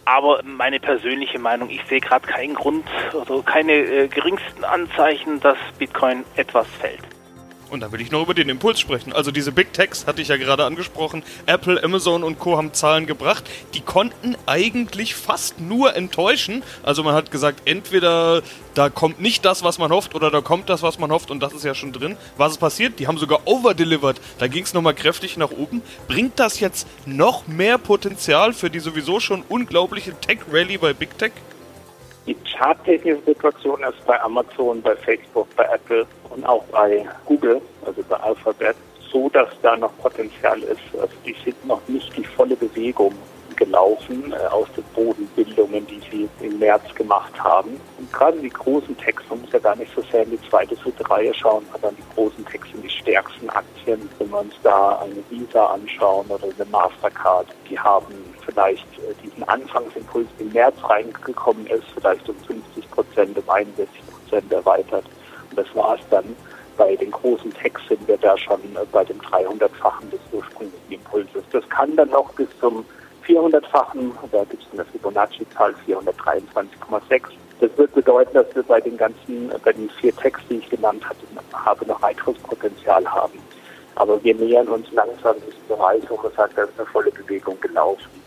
Aber 0.09 0.41
meine 0.43 0.81
persönliche 0.81 1.39
Meinung, 1.39 1.69
ich 1.69 1.85
sehe 1.85 2.01
gerade 2.01 2.27
keinen 2.27 2.55
Grund, 2.55 2.87
also 3.13 3.43
keine 3.43 3.75
äh, 3.75 4.09
geringsten 4.09 4.65
Anzeichen, 4.65 5.39
dass 5.41 5.59
Bitcoin 5.79 6.25
etwas 6.35 6.67
fällt. 6.81 7.18
Und 7.71 7.81
dann 7.81 7.93
will 7.93 8.01
ich 8.01 8.11
noch 8.11 8.23
über 8.23 8.35
den 8.35 8.49
Impuls 8.49 8.81
sprechen. 8.81 9.13
Also 9.13 9.31
diese 9.31 9.53
Big 9.53 9.73
Techs 9.73 10.07
hatte 10.07 10.23
ich 10.23 10.29
ja 10.29 10.37
gerade 10.37 10.65
angesprochen. 10.65 11.23
Apple, 11.47 11.83
Amazon 11.83 12.25
und 12.25 12.39
Co. 12.39 12.57
haben 12.57 12.73
Zahlen 12.73 13.07
gebracht. 13.07 13.45
Die 13.75 13.81
konnten 13.81 14.37
eigentlich 14.47 15.15
fast 15.15 15.61
nur 15.61 15.95
enttäuschen. 15.95 16.63
Also 16.83 17.03
man 17.03 17.15
hat 17.15 17.31
gesagt, 17.31 17.63
entweder 17.67 18.43
da 18.75 18.89
kommt 18.89 19.21
nicht 19.21 19.45
das, 19.45 19.65
was 19.65 19.79
man 19.79 19.91
hofft, 19.91 20.15
oder 20.15 20.31
da 20.31 20.41
kommt 20.41 20.71
das, 20.71 20.83
was 20.83 20.99
man 20.99 21.11
hofft 21.11 21.31
und 21.31 21.41
das 21.41 21.53
ist 21.53 21.65
ja 21.65 21.75
schon 21.75 21.93
drin. 21.93 22.17
Was 22.37 22.53
ist 22.53 22.59
passiert? 22.59 22.99
Die 22.99 23.07
haben 23.07 23.19
sogar 23.19 23.41
overdelivered. 23.47 24.21
Da 24.39 24.47
ging 24.47 24.65
es 24.65 24.73
nochmal 24.73 24.95
kräftig 24.95 25.37
nach 25.37 25.51
oben. 25.51 25.83
Bringt 26.07 26.39
das 26.39 26.61
jetzt 26.61 26.87
noch 27.05 27.47
mehr 27.47 27.77
Potenzial 27.79 28.53
für 28.53 28.71
die 28.71 28.81
sowieso 28.81 29.21
schon 29.21 29.43
unglaubliche 29.49 30.15
Tech-Rally 30.19 30.79
bei 30.79 30.93
Big 30.93 31.19
Tech? 31.19 31.33
Die 32.29 32.37
charttechnische 32.45 33.23
Situation 33.25 33.83
ist 33.85 34.05
bei 34.05 34.21
Amazon, 34.21 34.83
bei 34.83 34.95
Facebook, 34.97 35.49
bei 35.57 35.65
Apple 35.65 36.07
und 36.29 36.45
auch 36.45 36.63
bei 36.65 37.09
Google, 37.25 37.63
also 37.87 38.03
bei 38.07 38.17
Alphabet, 38.17 38.77
so, 39.11 39.31
dass 39.31 39.49
da 39.63 39.79
noch 39.79 39.97
Potenzial 39.97 40.61
ist. 40.63 40.83
Also 40.93 41.15
die 41.25 41.35
sind 41.43 41.67
noch 41.67 41.81
nicht 41.89 42.15
die 42.15 42.25
volle 42.25 42.55
Bewegung 42.55 43.15
gelaufen 43.57 44.35
äh, 44.35 44.47
aus 44.49 44.69
den 44.77 44.85
Bodenbildungen, 44.95 45.87
die 45.87 46.03
sie 46.11 46.29
im 46.45 46.59
März 46.59 46.95
gemacht 46.95 47.33
haben. 47.43 47.81
Und 47.97 48.13
gerade 48.13 48.39
die 48.39 48.51
großen 48.51 48.95
Techs, 48.99 49.23
man 49.31 49.41
muss 49.41 49.53
ja 49.53 49.59
gar 49.61 49.77
nicht 49.77 49.91
so 49.95 50.03
sehr 50.13 50.25
in 50.25 50.33
die 50.33 50.51
zweite, 50.51 50.77
dritte 50.77 51.09
Reihe 51.09 51.33
schauen, 51.33 51.65
sondern 51.73 51.97
die 51.97 52.15
großen 52.15 52.45
Techs 52.45 52.71
sind 52.71 52.85
die 52.85 52.91
stärksten 52.91 53.49
Aktien. 53.49 54.07
Wenn 54.19 54.29
wir 54.29 54.41
uns 54.41 54.55
da 54.63 54.99
eine 54.99 55.25
Visa 55.31 55.65
anschauen 55.65 56.27
oder 56.29 56.45
eine 56.45 56.71
Mastercard, 56.71 57.47
die 57.71 57.79
haben 57.79 58.15
vielleicht 58.49 58.87
äh, 58.99 59.15
diesen 59.23 59.43
Anfangsimpuls 59.45 60.27
im 60.39 60.53
März 60.53 60.77
reingekommen 60.83 61.67
ist, 61.67 61.85
vielleicht 61.95 62.29
um 62.29 62.37
50 62.47 62.91
Prozent, 62.91 63.39
um 63.39 63.49
61 63.49 64.03
Prozent 64.07 64.53
erweitert. 64.53 65.05
Und 65.51 65.59
das 65.59 65.67
war 65.75 65.95
es 65.95 66.01
dann. 66.11 66.25
Bei 66.77 66.95
den 66.95 67.11
großen 67.11 67.53
Techs 67.55 67.83
sind 67.89 68.07
wir 68.07 68.17
da 68.19 68.37
schon 68.39 68.61
äh, 68.61 68.85
bei 68.93 69.05
dem 69.05 69.21
300-fachen 69.21 70.11
des 70.11 70.21
ursprünglichen 70.33 70.93
Impulses. 70.93 71.43
Das 71.53 71.69
kann 71.69 71.95
dann 71.97 72.11
noch 72.11 72.33
bis 72.35 72.49
zum 72.61 72.85
400-fachen, 73.27 74.13
da 74.33 74.45
gibt 74.45 74.63
es 74.63 74.73
eine 74.73 74.85
Fibonacci-Zahl 74.87 75.75
423,6. 75.87 77.23
Das 77.61 77.71
wird 77.77 77.93
bedeuten, 77.93 78.33
dass 78.33 78.47
wir 78.55 78.63
bei 78.63 78.81
den 78.81 78.97
ganzen, 78.97 79.53
bei 79.63 79.73
den 79.73 79.91
vier 80.01 80.17
Techs, 80.17 80.41
die 80.49 80.57
ich 80.57 80.71
genannt 80.71 81.05
habe, 81.65 81.87
noch 81.87 82.01
weiteres 82.01 82.39
Potenzial 82.39 83.05
haben. 83.07 83.39
Aber 83.97 84.23
wir 84.23 84.35
nähern 84.35 84.69
uns 84.69 84.91
langsam 84.93 85.37
diesem 85.45 85.67
Bereich, 85.67 86.03
wo 86.09 86.17
man 86.17 86.33
sagt, 86.33 86.57
da 86.57 86.63
ist 86.63 86.79
eine 86.79 86.87
volle 86.87 87.11
Bewegung 87.11 87.61
gelaufen. 87.61 88.18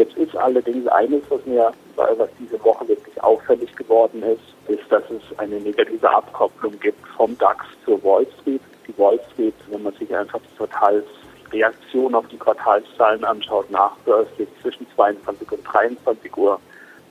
Jetzt 0.00 0.16
ist 0.16 0.34
allerdings 0.34 0.88
eines, 0.88 1.20
was 1.28 1.44
mir 1.44 1.74
was 1.94 2.30
diese 2.38 2.58
Woche 2.64 2.88
wirklich 2.88 3.22
auffällig 3.22 3.76
geworden 3.76 4.22
ist, 4.22 4.40
ist, 4.66 4.90
dass 4.90 5.02
es 5.10 5.38
eine 5.38 5.60
negative 5.60 6.08
Abkopplung 6.08 6.80
gibt 6.80 7.06
vom 7.08 7.36
DAX 7.36 7.66
zur 7.84 8.02
Wall 8.02 8.26
Street. 8.40 8.62
Die 8.88 8.96
Wall 8.96 9.20
Street, 9.30 9.52
wenn 9.68 9.82
man 9.82 9.92
sich 9.96 10.16
einfach 10.16 10.40
die 10.40 10.56
Quartalsreaktion 10.56 12.14
auf 12.14 12.26
die 12.28 12.38
Quartalszahlen 12.38 13.22
anschaut, 13.24 13.70
nachbörslich 13.70 14.48
zwischen 14.62 14.86
22 14.94 15.52
und 15.52 15.64
23 15.64 16.34
Uhr 16.34 16.58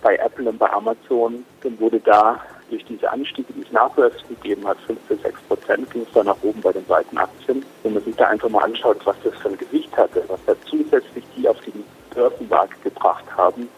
bei 0.02 0.16
Apple 0.16 0.50
und 0.50 0.58
bei 0.58 0.74
Amazon, 0.74 1.46
dann 1.62 1.80
wurde 1.80 2.00
da 2.00 2.42
durch 2.72 2.84
diese 2.86 3.12
Anstiege, 3.12 3.54
die 3.54 3.62
es 3.62 3.72
nachbörslich 3.72 4.28
gegeben 4.30 4.68
hat, 4.68 4.80
5 4.88 5.00
bis 5.02 5.22
6 5.22 5.40
Prozent, 5.42 5.92
ging 5.92 6.02
es 6.02 6.12
da 6.12 6.24
nach 6.24 6.38
oben 6.42 6.62
bei 6.62 6.72
den 6.72 6.86
beiden 6.86 7.20
Aktien. 7.20 7.64
Wenn 7.84 7.94
man 7.94 8.04
sich 8.04 8.16
da 8.16 8.30
einfach 8.30 8.50
mal 8.50 8.64
anschaut, 8.64 8.98
was 9.06 9.16
das 9.24 9.36
für 9.36 9.50
ein 9.50 9.58
Gewicht 9.60 9.96
hatte, 9.96 10.24
was 10.28 10.40
da 10.48 10.56
zusätzlich 10.68 11.24
die 11.38 11.48
auf 11.48 11.60
den 11.62 11.84
Börsenmarkt 12.20 12.84
gebracht 12.84 13.24
haben, 13.38 13.70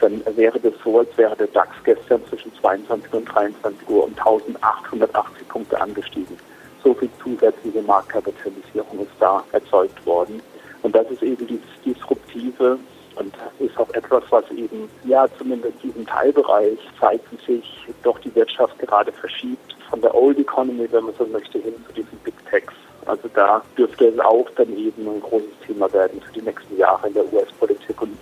dann 0.00 0.22
wäre 0.36 0.60
das 0.60 0.74
so, 0.84 0.98
als 0.98 1.16
wäre 1.16 1.34
der 1.34 1.46
DAX 1.46 1.70
gestern 1.82 2.20
zwischen 2.28 2.54
22 2.60 3.12
und 3.14 3.24
23 3.24 3.88
Uhr 3.88 4.04
um 4.04 4.10
1880 4.10 5.48
Punkte 5.48 5.80
angestiegen. 5.80 6.36
So 6.84 6.92
viel 6.92 7.08
zusätzliche 7.22 7.80
Marktkapitalisierung 7.80 9.00
ist 9.00 9.16
da 9.18 9.42
erzeugt 9.52 10.04
worden. 10.04 10.42
Und 10.82 10.94
das 10.94 11.10
ist 11.10 11.22
eben 11.22 11.46
dieses 11.46 11.64
Disruptive 11.84 12.78
und 13.16 13.34
ist 13.58 13.78
auch 13.78 13.88
etwas, 13.94 14.22
was 14.28 14.44
eben, 14.50 14.90
ja, 15.04 15.26
zumindest 15.38 15.82
in 15.82 15.90
diesem 15.90 16.06
Teilbereich 16.06 16.78
zeigt, 17.00 17.24
sich 17.46 17.64
doch 18.02 18.18
die 18.18 18.34
Wirtschaft 18.34 18.78
gerade 18.78 19.10
verschiebt 19.10 19.74
von 19.88 20.02
der 20.02 20.14
Old 20.14 20.38
Economy, 20.38 20.86
wenn 20.92 21.04
man 21.04 21.14
so 21.18 21.24
möchte, 21.24 21.58
hin 21.58 21.74
zu 21.86 21.94
diesen 21.94 22.18
Big 22.18 22.34
Techs. 22.50 22.74
Also 23.06 23.28
da 23.34 23.62
dürfte 23.78 24.08
es 24.08 24.18
auch 24.18 24.48
dann 24.56 24.76
eben 24.76 25.08
ein 25.08 25.20
großes 25.20 25.60
Thema 25.64 25.90
werden 25.92 26.20
für 26.20 26.32
die 26.32 26.42
nächsten 26.42 26.76
Jahre 26.76 27.06
in 27.06 27.14
der 27.14 27.24
und 27.32 27.55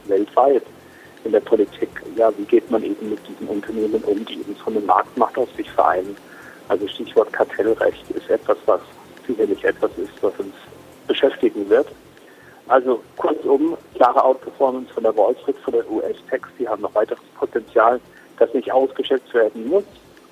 weltweit 0.08 0.62
in 1.24 1.32
der 1.32 1.40
Politik. 1.40 1.88
Ja, 2.16 2.30
wie 2.36 2.44
geht 2.44 2.70
man 2.70 2.82
eben 2.82 3.10
mit 3.10 3.20
diesen 3.26 3.48
Unternehmen 3.48 4.02
um, 4.04 4.24
die 4.26 4.34
eben 4.34 4.56
so 4.56 4.70
eine 4.70 4.80
Marktmacht 4.80 5.36
auf 5.38 5.48
sich 5.56 5.70
vereinen? 5.70 6.16
Also 6.68 6.86
Stichwort 6.88 7.32
Kartellrecht 7.32 8.10
ist 8.10 8.28
etwas, 8.30 8.56
was 8.66 8.80
sicherlich 9.26 9.62
etwas 9.64 9.90
ist, 9.96 10.12
was 10.22 10.32
uns 10.38 10.54
beschäftigen 11.06 11.68
wird. 11.68 11.88
Also 12.68 13.02
kurzum, 13.16 13.76
klare 13.94 14.24
Outperformance 14.24 14.92
von 14.92 15.02
der 15.02 15.16
Wall 15.16 15.36
Street, 15.42 15.56
von 15.58 15.74
der 15.74 15.90
US-Techs, 15.90 16.48
die 16.58 16.66
haben 16.66 16.82
noch 16.82 16.94
weiteres 16.94 17.22
Potenzial, 17.38 18.00
das 18.38 18.52
nicht 18.54 18.72
ausgeschätzt 18.72 19.32
werden 19.34 19.68
muss. 19.68 19.84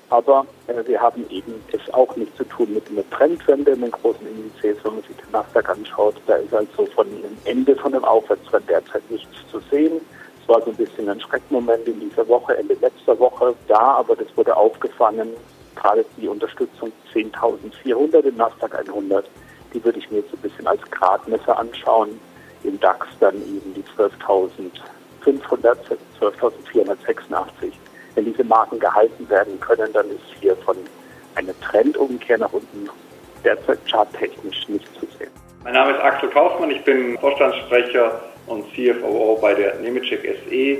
Aber 0.09 0.45
äh, 0.67 0.85
wir 0.85 1.01
haben 1.01 1.25
eben 1.29 1.53
es 1.71 1.93
auch 1.93 2.15
nicht 2.15 2.35
zu 2.37 2.43
tun 2.43 2.73
mit 2.73 2.89
einer 2.89 3.09
Trendwende 3.09 3.71
in 3.71 3.81
den 3.81 3.91
großen 3.91 4.25
Indizes, 4.27 4.77
wenn 4.83 4.95
man 4.95 5.03
sich 5.03 5.15
den 5.15 5.31
Nasdaq 5.31 5.69
anschaut. 5.69 6.15
Da 6.27 6.35
ist 6.35 6.53
also 6.53 6.85
von 6.87 7.07
dem 7.09 7.37
Ende 7.45 7.75
von 7.75 7.91
dem 7.91 8.03
Aufwärtstrend 8.03 8.69
derzeit 8.69 9.09
nichts 9.09 9.35
zu 9.51 9.59
sehen. 9.71 10.01
Es 10.41 10.49
war 10.49 10.61
so 10.61 10.71
ein 10.71 10.75
bisschen 10.75 11.09
ein 11.09 11.19
Schreckmoment 11.21 11.87
in 11.87 11.99
dieser 11.99 12.27
Woche, 12.27 12.57
Ende 12.57 12.75
letzter 12.75 13.17
Woche 13.17 13.55
da, 13.67 13.95
aber 13.95 14.15
das 14.15 14.27
wurde 14.35 14.55
aufgefangen. 14.55 15.29
Gerade 15.75 16.05
die 16.17 16.27
Unterstützung 16.27 16.91
10.400 17.13 18.19
im 18.19 18.35
Nasdaq 18.35 18.75
100 18.75 19.25
die 19.73 19.83
würde 19.83 19.99
ich 19.99 20.09
mir 20.11 20.19
jetzt 20.19 20.33
ein 20.33 20.41
bisschen 20.41 20.67
als 20.67 20.81
Gradmesser 20.91 21.57
anschauen. 21.57 22.19
Im 22.63 22.79
DAX 22.79 23.07
dann 23.19 23.35
eben 23.35 23.73
die 23.73 23.83
12.500, 23.97 25.75
12.486. 26.19 27.73
Wenn 28.15 28.25
diese 28.25 28.43
Marken 28.43 28.79
gehalten 28.79 29.27
werden 29.29 29.59
können, 29.59 29.91
dann 29.93 30.09
ist 30.09 30.21
hier 30.39 30.55
von 30.57 30.77
einer 31.35 31.59
Trendumkehr 31.61 32.37
nach 32.37 32.53
unten 32.53 32.89
derzeit 33.43 33.79
charttechnisch 33.89 34.67
nicht 34.67 34.87
zu 34.99 35.07
sehen. 35.17 35.31
Mein 35.63 35.73
Name 35.73 35.93
ist 35.93 36.01
Axel 36.01 36.29
Kaufmann, 36.29 36.71
ich 36.71 36.83
bin 36.83 37.17
Vorstandssprecher 37.19 38.21
und 38.47 38.65
CFO 38.73 39.37
bei 39.41 39.53
der 39.53 39.75
Nemetschek 39.79 40.21
SE 40.49 40.77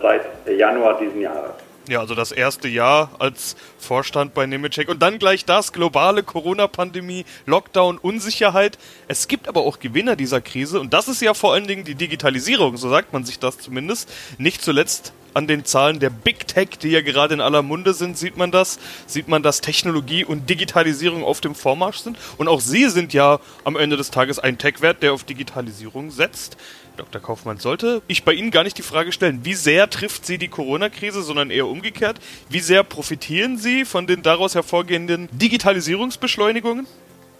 seit 0.00 0.22
Januar 0.46 0.98
diesen 0.98 1.22
Jahres. 1.22 1.54
Ja, 1.88 2.00
also 2.00 2.16
das 2.16 2.32
erste 2.32 2.66
Jahr 2.66 3.10
als 3.20 3.56
Vorstand 3.78 4.34
bei 4.34 4.44
Nemetschek 4.44 4.88
und 4.88 5.00
dann 5.02 5.20
gleich 5.20 5.44
das, 5.44 5.72
globale 5.72 6.24
Corona-Pandemie, 6.24 7.24
Lockdown, 7.46 7.98
Unsicherheit. 7.98 8.76
Es 9.06 9.28
gibt 9.28 9.48
aber 9.48 9.60
auch 9.60 9.78
Gewinner 9.78 10.16
dieser 10.16 10.40
Krise 10.40 10.80
und 10.80 10.92
das 10.92 11.06
ist 11.06 11.22
ja 11.22 11.32
vor 11.32 11.54
allen 11.54 11.68
Dingen 11.68 11.84
die 11.84 11.94
Digitalisierung, 11.94 12.76
so 12.76 12.88
sagt 12.88 13.12
man 13.12 13.24
sich 13.24 13.38
das 13.38 13.58
zumindest. 13.58 14.12
Nicht 14.36 14.62
zuletzt 14.62 15.12
an 15.36 15.46
den 15.46 15.66
Zahlen 15.66 16.00
der 16.00 16.08
Big 16.08 16.48
Tech, 16.48 16.70
die 16.80 16.88
ja 16.88 17.02
gerade 17.02 17.34
in 17.34 17.42
aller 17.42 17.60
Munde 17.60 17.92
sind, 17.92 18.16
sieht 18.16 18.38
man 18.38 18.50
das. 18.50 18.78
Sieht 19.06 19.28
man, 19.28 19.42
dass 19.42 19.60
Technologie 19.60 20.24
und 20.24 20.48
Digitalisierung 20.48 21.22
auf 21.22 21.42
dem 21.42 21.54
Vormarsch 21.54 21.98
sind. 21.98 22.16
Und 22.38 22.48
auch 22.48 22.60
sie 22.60 22.88
sind 22.88 23.12
ja 23.12 23.38
am 23.62 23.76
Ende 23.76 23.98
des 23.98 24.10
Tages 24.10 24.38
ein 24.38 24.56
Tech-Wert, 24.56 25.02
der 25.02 25.12
auf 25.12 25.24
Digitalisierung 25.24 26.10
setzt. 26.10 26.56
Dr. 26.96 27.20
Kaufmann, 27.20 27.58
sollte 27.58 28.00
ich 28.08 28.24
bei 28.24 28.32
Ihnen 28.32 28.50
gar 28.50 28.64
nicht 28.64 28.78
die 28.78 28.82
Frage 28.82 29.12
stellen, 29.12 29.40
wie 29.42 29.52
sehr 29.52 29.90
trifft 29.90 30.24
Sie 30.24 30.38
die 30.38 30.48
Corona-Krise, 30.48 31.20
sondern 31.20 31.50
eher 31.50 31.66
umgekehrt. 31.66 32.18
Wie 32.48 32.60
sehr 32.60 32.82
profitieren 32.82 33.58
Sie 33.58 33.84
von 33.84 34.06
den 34.06 34.22
daraus 34.22 34.54
hervorgehenden 34.54 35.28
Digitalisierungsbeschleunigungen? 35.32 36.86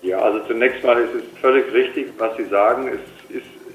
Ja, 0.02 0.18
also 0.18 0.40
zunächst 0.46 0.84
mal 0.84 1.00
ist 1.00 1.14
es 1.14 1.40
völlig 1.40 1.72
richtig, 1.72 2.08
was 2.18 2.36
Sie 2.36 2.44
sagen. 2.44 2.88
Es 2.88 3.15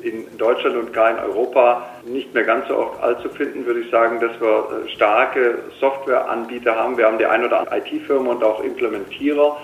in 0.04 0.38
Deutschland 0.38 0.76
und 0.76 0.94
gar 0.94 1.12
in 1.12 1.18
Europa 1.18 1.88
nicht 2.06 2.34
mehr 2.34 2.44
ganz 2.44 2.68
so 2.68 2.78
oft 2.78 3.02
allzu 3.02 3.30
finden, 3.30 3.66
würde 3.66 3.82
ich 3.82 3.90
sagen, 3.90 4.20
dass 4.20 4.40
wir 4.40 4.86
äh, 4.86 4.90
starke 4.90 5.60
Softwareanbieter 5.80 6.76
haben. 6.76 6.98
Wir 6.98 7.06
haben 7.08 7.18
die 7.18 7.26
ein 7.26 7.46
oder 7.46 7.60
andere 7.60 7.78
IT-Firma 7.78 8.32
und 8.32 8.44
auch 8.44 8.64
Implementierer 8.64 9.58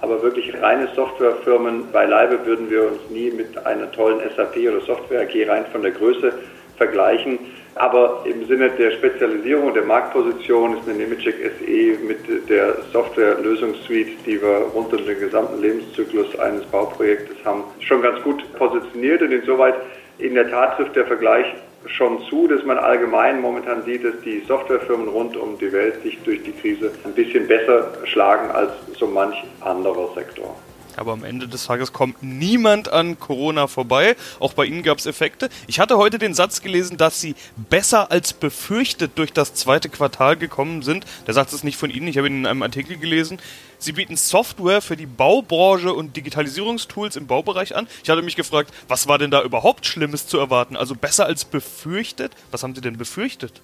aber 0.00 0.22
wirklich 0.22 0.54
reine 0.62 0.88
Softwarefirmen 0.94 1.90
beileibe 1.90 2.44
würden 2.46 2.70
wir 2.70 2.86
uns 2.86 3.10
nie 3.10 3.30
mit 3.30 3.66
einer 3.66 3.90
tollen 3.90 4.20
SAP 4.36 4.56
oder 4.56 4.80
Software 4.80 5.22
AG 5.22 5.48
rein 5.48 5.66
von 5.72 5.82
der 5.82 5.90
Größe 5.90 6.32
vergleichen. 6.76 7.38
Aber 7.78 8.24
im 8.24 8.44
Sinne 8.48 8.70
der 8.70 8.90
Spezialisierung 8.90 9.72
der 9.72 9.84
Marktposition 9.84 10.78
ist 10.78 10.88
eine 10.88 10.98
Nemetschek 10.98 11.36
SE 11.36 12.04
mit 12.04 12.50
der 12.50 12.78
Software-Lösungssuite, 12.92 14.10
die 14.26 14.42
wir 14.42 14.66
rund 14.74 14.92
um 14.92 15.06
den 15.06 15.20
gesamten 15.20 15.62
Lebenszyklus 15.62 16.36
eines 16.40 16.64
Bauprojektes 16.66 17.36
haben, 17.44 17.62
schon 17.78 18.02
ganz 18.02 18.20
gut 18.22 18.42
positioniert. 18.54 19.22
Und 19.22 19.30
insoweit 19.30 19.76
in 20.18 20.34
der 20.34 20.50
Tat 20.50 20.76
trifft 20.76 20.96
der 20.96 21.06
Vergleich 21.06 21.46
schon 21.86 22.20
zu, 22.28 22.48
dass 22.48 22.64
man 22.64 22.78
allgemein 22.78 23.40
momentan 23.40 23.84
sieht, 23.84 24.04
dass 24.04 24.20
die 24.24 24.40
Softwarefirmen 24.40 25.06
rund 25.06 25.36
um 25.36 25.56
die 25.58 25.72
Welt 25.72 26.02
sich 26.02 26.18
durch 26.24 26.42
die 26.42 26.52
Krise 26.52 26.90
ein 27.04 27.12
bisschen 27.12 27.46
besser 27.46 27.92
schlagen 28.04 28.50
als 28.50 28.72
so 28.98 29.06
manch 29.06 29.36
anderer 29.60 30.12
Sektor. 30.16 30.56
Aber 30.98 31.12
am 31.12 31.24
Ende 31.24 31.48
des 31.48 31.66
Tages 31.66 31.92
kommt 31.92 32.22
niemand 32.22 32.92
an 32.92 33.18
Corona 33.18 33.66
vorbei. 33.66 34.16
Auch 34.40 34.52
bei 34.52 34.64
Ihnen 34.64 34.82
gab 34.82 34.98
es 34.98 35.06
Effekte. 35.06 35.48
Ich 35.66 35.80
hatte 35.80 35.96
heute 35.96 36.18
den 36.18 36.34
Satz 36.34 36.60
gelesen, 36.60 36.96
dass 36.96 37.20
Sie 37.20 37.34
besser 37.56 38.10
als 38.10 38.32
befürchtet 38.32 39.12
durch 39.16 39.32
das 39.32 39.54
zweite 39.54 39.88
Quartal 39.88 40.36
gekommen 40.36 40.82
sind. 40.82 41.06
Der 41.26 41.34
Satz 41.34 41.52
ist 41.52 41.64
nicht 41.64 41.76
von 41.76 41.90
Ihnen, 41.90 42.08
ich 42.08 42.18
habe 42.18 42.26
ihn 42.26 42.40
in 42.40 42.46
einem 42.46 42.62
Artikel 42.62 42.96
gelesen. 42.96 43.38
Sie 43.78 43.92
bieten 43.92 44.16
Software 44.16 44.80
für 44.80 44.96
die 44.96 45.06
Baubranche 45.06 45.92
und 45.92 46.16
Digitalisierungstools 46.16 47.14
im 47.14 47.28
Baubereich 47.28 47.76
an. 47.76 47.86
Ich 48.02 48.10
hatte 48.10 48.22
mich 48.22 48.34
gefragt, 48.34 48.72
was 48.88 49.06
war 49.06 49.18
denn 49.18 49.30
da 49.30 49.42
überhaupt 49.42 49.86
Schlimmes 49.86 50.26
zu 50.26 50.38
erwarten? 50.38 50.76
Also 50.76 50.96
besser 50.96 51.26
als 51.26 51.44
befürchtet? 51.44 52.32
Was 52.50 52.64
haben 52.64 52.74
Sie 52.74 52.80
denn 52.80 52.98
befürchtet? 52.98 53.62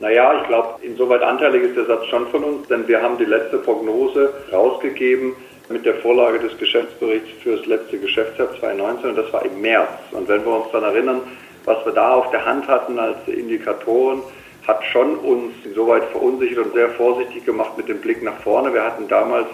Naja, 0.00 0.40
ich 0.40 0.46
glaube, 0.46 0.80
insoweit 0.82 1.22
anteilig 1.22 1.62
ist 1.62 1.76
der 1.76 1.86
Satz 1.86 2.06
schon 2.06 2.28
von 2.28 2.44
uns, 2.44 2.68
denn 2.68 2.86
wir 2.86 3.02
haben 3.02 3.18
die 3.18 3.24
letzte 3.24 3.58
Prognose 3.58 4.32
rausgegeben 4.52 5.34
mit 5.68 5.84
der 5.84 5.94
Vorlage 5.96 6.38
des 6.38 6.56
Geschäftsberichts 6.58 7.28
für 7.42 7.56
das 7.56 7.66
letzte 7.66 7.98
Geschäftsjahr 7.98 8.48
2019 8.58 9.10
und 9.10 9.16
das 9.16 9.32
war 9.32 9.44
im 9.44 9.60
März. 9.60 9.90
Und 10.12 10.28
wenn 10.28 10.44
wir 10.44 10.52
uns 10.52 10.70
dann 10.72 10.82
erinnern, 10.82 11.20
was 11.64 11.84
wir 11.84 11.92
da 11.92 12.14
auf 12.14 12.30
der 12.30 12.44
Hand 12.44 12.66
hatten 12.68 12.98
als 12.98 13.16
Indikatoren, 13.26 14.22
hat 14.66 14.84
schon 14.84 15.16
uns 15.18 15.54
insoweit 15.64 16.04
verunsichert 16.12 16.66
und 16.66 16.74
sehr 16.74 16.90
vorsichtig 16.90 17.44
gemacht 17.44 17.76
mit 17.76 17.88
dem 17.88 18.00
Blick 18.00 18.22
nach 18.22 18.38
vorne. 18.40 18.72
Wir 18.72 18.84
hatten 18.84 19.08
damals 19.08 19.46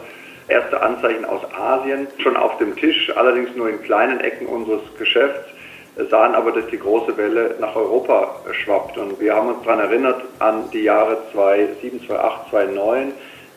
erste 0.49 0.81
Anzeichen 0.81 1.25
aus 1.25 1.41
Asien 1.57 2.09
schon 2.19 2.37
auf 2.37 2.59
dem 2.59 2.77
Tisch, 2.77 3.13
allerdings 3.17 3.55
nur 3.57 3.69
in 3.69 3.83
kleinen 3.83 4.21
Ecken 4.21 4.47
unseres 4.47 4.83
Geschäfts, 4.99 5.49
sahen 6.11 6.35
aber, 6.35 6.51
dass 6.53 6.67
die 6.67 6.79
große 6.79 7.17
Welle 7.17 7.55
nach 7.61 7.77
Europa 7.77 8.41
schwappt. 8.53 8.99
Und 8.99 9.21
wir 9.21 9.35
haben 9.35 9.49
uns 9.49 9.63
daran 9.65 9.81
erinnert 9.81 10.23
an 10.41 10.69
die 10.73 10.83
Jahre 10.83 11.19
2007, 11.33 12.07
2008, 12.07 12.51
2009 12.51 13.13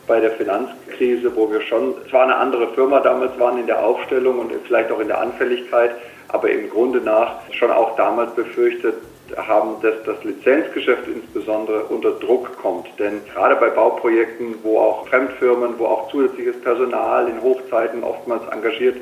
bei 0.08 0.20
der 0.20 0.32
Finanzkrise, 0.32 1.36
wo 1.36 1.52
wir 1.52 1.62
schon, 1.62 1.94
zwar 2.10 2.24
eine 2.24 2.38
andere 2.38 2.74
Firma 2.74 3.02
damals 3.02 3.38
waren 3.38 3.60
in 3.60 3.68
der 3.68 3.84
Aufstellung 3.84 4.40
und 4.40 4.52
vielleicht 4.66 4.92
auch 4.92 5.00
in 5.00 5.10
der 5.10 5.20
Anfälligkeit, 5.20 5.92
aber 6.30 6.50
im 6.50 6.70
Grunde 6.70 7.00
nach 7.02 7.42
schon 7.52 7.72
auch 7.72 7.96
damals 7.96 8.34
befürchtet 8.34 8.96
haben, 9.36 9.82
dass 9.82 9.96
das 10.06 10.24
Lizenzgeschäft 10.24 11.08
insbesondere 11.08 11.84
unter 11.86 12.12
Druck 12.12 12.58
kommt. 12.62 12.88
Denn 12.98 13.22
gerade 13.34 13.56
bei 13.58 13.70
Bauprojekten, 13.70 14.56
wo 14.64 14.80
auch 14.80 15.08
Fremdfirmen, 15.08 15.78
wo 15.78 15.86
auch 15.86 16.10
zusätzliches 16.10 16.60
Personal 16.62 17.28
in 17.28 17.42
Hochzeiten 17.42 18.04
oftmals 18.04 18.44
engagiert 18.52 18.96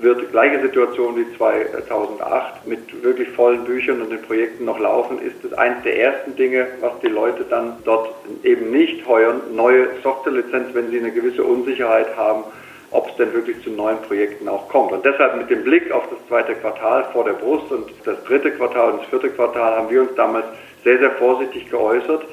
wird 0.00 0.30
gleiche 0.30 0.60
Situation 0.60 1.16
wie 1.16 1.36
2008 1.36 2.66
mit 2.66 3.02
wirklich 3.02 3.28
vollen 3.30 3.64
Büchern 3.64 4.00
und 4.00 4.10
den 4.10 4.22
Projekten 4.22 4.64
noch 4.64 4.78
laufen, 4.78 5.18
ist 5.20 5.44
es 5.44 5.52
eines 5.54 5.82
der 5.82 5.98
ersten 5.98 6.36
Dinge, 6.36 6.66
was 6.80 6.92
die 7.02 7.08
Leute 7.08 7.44
dann 7.48 7.76
dort 7.84 8.14
eben 8.44 8.70
nicht 8.70 9.06
heuern, 9.06 9.40
neue 9.54 9.88
Softwarelizenz, 10.02 10.74
wenn 10.74 10.90
sie 10.90 10.98
eine 10.98 11.10
gewisse 11.10 11.42
Unsicherheit 11.42 12.16
haben, 12.16 12.44
ob 12.90 13.08
es 13.08 13.16
denn 13.16 13.32
wirklich 13.32 13.62
zu 13.62 13.70
neuen 13.70 14.00
Projekten 14.02 14.48
auch 14.48 14.68
kommt. 14.68 14.92
Und 14.92 15.04
deshalb 15.04 15.36
mit 15.36 15.50
dem 15.50 15.64
Blick 15.64 15.90
auf 15.92 16.04
das 16.08 16.18
zweite 16.28 16.54
Quartal 16.54 17.04
vor 17.12 17.24
der 17.24 17.34
Brust 17.34 17.70
und 17.70 17.90
das 18.04 18.22
dritte 18.24 18.50
Quartal 18.52 18.92
und 18.92 19.00
das 19.00 19.08
vierte 19.08 19.30
Quartal 19.30 19.76
haben 19.76 19.90
wir 19.90 20.02
uns 20.02 20.14
damals 20.14 20.46
sehr, 20.84 20.98
sehr 20.98 21.10
vorsichtig 21.12 21.68
geäußert 21.70 22.24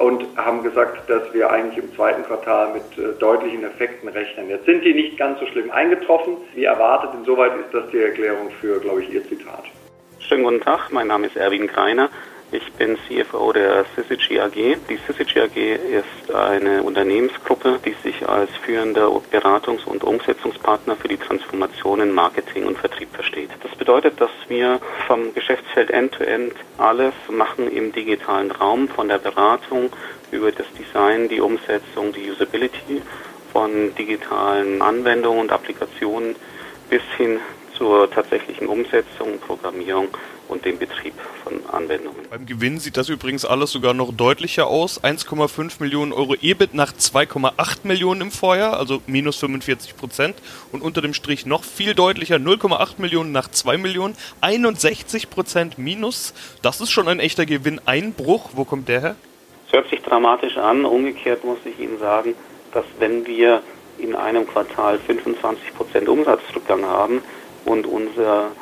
und 0.00 0.24
haben 0.36 0.62
gesagt, 0.62 1.08
dass 1.10 1.32
wir 1.32 1.50
eigentlich 1.50 1.82
im 1.84 1.94
zweiten 1.94 2.22
Quartal 2.24 2.72
mit 2.74 2.98
äh, 2.98 3.18
deutlichen 3.18 3.64
Effekten 3.64 4.08
rechnen. 4.08 4.48
Jetzt 4.48 4.66
sind 4.66 4.84
die 4.84 4.94
nicht 4.94 5.18
ganz 5.18 5.40
so 5.40 5.46
schlimm 5.46 5.70
eingetroffen, 5.70 6.36
wie 6.54 6.64
erwartet. 6.64 7.10
Insoweit 7.18 7.52
ist 7.56 7.72
das 7.72 7.90
die 7.90 7.98
Erklärung 7.98 8.50
für, 8.60 8.80
glaube 8.80 9.02
ich, 9.02 9.10
Ihr 9.10 9.26
Zitat. 9.28 9.64
Schönen 10.20 10.44
guten 10.44 10.60
Tag, 10.60 10.90
mein 10.90 11.06
Name 11.06 11.26
ist 11.26 11.36
Erwin 11.36 11.66
Greiner. 11.66 12.10
Ich 12.50 12.72
bin 12.72 12.96
CFO 13.06 13.52
der 13.52 13.84
Syzygy 13.94 14.40
AG. 14.40 14.54
Die 14.88 14.98
Syzygy 15.06 15.40
AG 15.40 15.56
ist 15.56 16.34
eine 16.34 16.82
Unternehmensgruppe, 16.82 17.78
die 17.84 17.94
sich 18.02 18.26
als 18.26 18.48
führender 18.64 19.10
Beratungs- 19.30 19.84
und 19.84 20.02
Umsetzungspartner 20.02 20.96
für 20.96 21.08
die 21.08 21.18
Transformationen 21.18 22.10
Marketing 22.14 22.64
und 22.64 22.78
Vertrieb 22.78 23.10
versteht. 23.12 23.50
Das 23.62 23.74
bedeutet, 23.76 24.18
dass 24.18 24.30
wir 24.48 24.80
vom 25.06 25.34
Geschäftsfeld 25.34 25.90
End-to-End 25.90 26.54
-End 26.54 26.56
alles 26.78 27.12
machen 27.28 27.70
im 27.70 27.92
digitalen 27.92 28.50
Raum, 28.50 28.88
von 28.88 29.08
der 29.08 29.18
Beratung 29.18 29.90
über 30.30 30.50
das 30.50 30.66
Design, 30.78 31.28
die 31.28 31.42
Umsetzung, 31.42 32.14
die 32.14 32.30
Usability 32.30 33.02
von 33.52 33.94
digitalen 33.94 34.80
Anwendungen 34.80 35.40
und 35.40 35.52
Applikationen 35.52 36.34
bis 36.88 37.02
hin 37.18 37.40
zur 37.74 38.10
tatsächlichen 38.10 38.68
Umsetzung, 38.68 39.38
Programmierung 39.38 40.08
und 40.48 40.64
dem 40.64 40.78
Betrieb 40.78 41.14
von 41.44 41.60
Anwendungen. 41.70 42.16
Beim 42.30 42.46
Gewinn 42.46 42.78
sieht 42.78 42.96
das 42.96 43.08
übrigens 43.08 43.44
alles 43.44 43.70
sogar 43.70 43.94
noch 43.94 44.12
deutlicher 44.12 44.66
aus. 44.66 45.02
1,5 45.02 45.80
Millionen 45.80 46.12
Euro 46.12 46.34
EBIT 46.34 46.74
nach 46.74 46.92
2,8 46.92 47.78
Millionen 47.84 48.22
im 48.22 48.30
Vorjahr, 48.30 48.78
also 48.78 49.02
minus 49.06 49.36
45 49.36 49.96
Prozent. 49.96 50.36
Und 50.72 50.82
unter 50.82 51.02
dem 51.02 51.14
Strich 51.14 51.46
noch 51.46 51.64
viel 51.64 51.94
deutlicher 51.94 52.36
0,8 52.36 52.94
Millionen 52.98 53.32
nach 53.32 53.48
2 53.48 53.76
Millionen, 53.78 54.16
61 54.40 55.30
Prozent 55.30 55.78
minus. 55.78 56.34
Das 56.62 56.80
ist 56.80 56.90
schon 56.90 57.08
ein 57.08 57.20
echter 57.20 57.46
Gewinneinbruch. 57.46 58.50
Wo 58.54 58.64
kommt 58.64 58.88
der 58.88 59.00
her? 59.00 59.16
Es 59.66 59.72
hört 59.72 59.90
sich 59.90 60.00
dramatisch 60.02 60.56
an. 60.56 60.84
Umgekehrt 60.84 61.44
muss 61.44 61.58
ich 61.64 61.78
Ihnen 61.78 61.98
sagen, 61.98 62.34
dass 62.72 62.84
wenn 62.98 63.26
wir 63.26 63.62
in 63.98 64.14
einem 64.14 64.46
Quartal 64.46 64.98
25 64.98 65.74
Prozent 65.74 66.08
Umsatzrückgang 66.08 66.84
haben 66.84 67.22
und 67.64 67.86
unser 67.86 68.52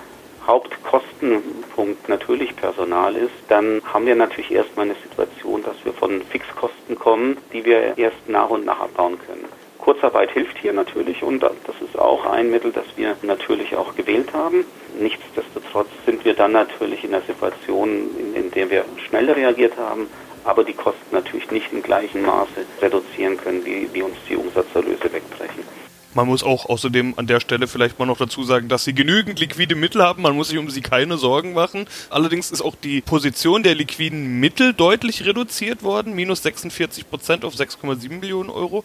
Hauptkostenpunkt 0.47 2.09
natürlich 2.09 2.55
Personal 2.57 3.17
ist, 3.17 3.35
dann 3.49 3.83
haben 3.85 4.07
wir 4.07 4.15
natürlich 4.15 4.53
erstmal 4.53 4.87
eine 4.87 4.95
Situation, 5.03 5.63
dass 5.63 5.77
wir 5.85 5.93
von 5.93 6.23
Fixkosten 6.23 6.97
kommen, 6.97 7.39
die 7.53 7.65
wir 7.65 7.99
erst 7.99 8.29
nach 8.29 8.51
und 8.51 8.65
nach 8.65 8.81
abbauen 8.81 9.19
können. 9.27 9.45
Kurzarbeit 9.79 10.31
hilft 10.33 10.59
hier 10.59 10.73
natürlich 10.73 11.23
und 11.23 11.41
das 11.41 11.53
ist 11.81 11.97
auch 11.97 12.27
ein 12.27 12.51
Mittel, 12.51 12.73
das 12.73 12.87
wir 12.97 13.17
natürlich 13.23 13.77
auch 13.77 13.95
gewählt 13.95 14.33
haben. 14.33 14.65
Nichtsdestotrotz 14.99 15.89
sind 16.05 16.25
wir 16.25 16.35
dann 16.35 16.53
natürlich 16.53 17.05
in 17.05 17.15
einer 17.15 17.23
Situation, 17.25 18.11
in, 18.19 18.35
in 18.35 18.51
der 18.51 18.71
wir 18.71 18.85
schnell 19.09 19.31
reagiert 19.31 19.77
haben, 19.77 20.09
aber 20.45 20.65
die 20.65 20.73
Kosten 20.73 21.13
natürlich 21.13 21.51
nicht 21.51 21.73
im 21.73 21.83
gleichen 21.83 22.23
Maße 22.23 22.67
reduzieren 22.81 23.37
können, 23.37 23.65
wie, 23.65 23.89
wie 23.93 24.03
uns 24.03 24.17
die 24.29 24.37
Umsatzerlöse 24.37 25.13
wegbrechen. 25.13 25.86
Man 26.17 26.29
muss 26.29 26.43
auch 26.43 26.65
außerdem 26.71 27.13
an 27.19 27.27
der 27.27 27.41
Stelle 27.41 27.67
vielleicht 27.67 27.99
mal 27.99 28.07
noch 28.07 28.17
dazu 28.17 28.43
sagen, 28.43 28.69
dass 28.69 28.85
sie 28.85 28.95
genügend 28.95 29.39
liquide 29.39 29.75
Mittel 29.75 30.03
haben. 30.03 30.23
Man 30.23 30.35
muss 30.35 30.49
sich 30.49 30.57
um 30.57 30.71
sie 30.71 30.81
keine 30.81 31.19
Sorgen 31.19 31.53
machen. 31.53 31.87
Allerdings 32.09 32.51
ist 32.51 32.63
auch 32.63 32.75
die 32.75 33.03
Position 33.03 33.63
der 33.63 33.75
liquiden 33.75 34.41
Mittel 34.41 34.73
deutlich 34.73 35.27
reduziert 35.27 35.83
worden. 35.83 36.15
Minus 36.15 36.43
46 36.43 37.11
Prozent 37.11 37.45
auf 37.45 37.53
6,7 37.53 38.19
Millionen 38.19 38.49
Euro. 38.49 38.83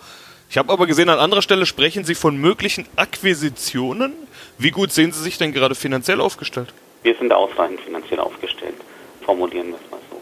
Ich 0.50 0.58
habe 0.58 0.74
aber 0.74 0.88
gesehen, 0.88 1.08
an 1.08 1.20
anderer 1.20 1.42
Stelle 1.42 1.66
sprechen 1.66 2.04
Sie 2.04 2.16
von 2.16 2.36
möglichen 2.36 2.86
Akquisitionen. 2.98 4.12
Wie 4.58 4.72
gut 4.72 4.92
sehen 4.92 5.14
Sie 5.14 5.24
sich 5.24 5.38
denn 5.38 5.54
gerade 5.54 5.74
finanziell 5.74 6.20
aufgestellt? 6.20 6.74
Wir 7.04 7.16
sind 7.16 7.32
ausreichend 7.32 7.80
finanziell 7.80 8.20
aufgestellt, 8.20 8.76
formulieren 9.24 9.70
wir 9.70 9.76
es 9.76 9.90
mal 9.90 10.02
so. 10.10 10.22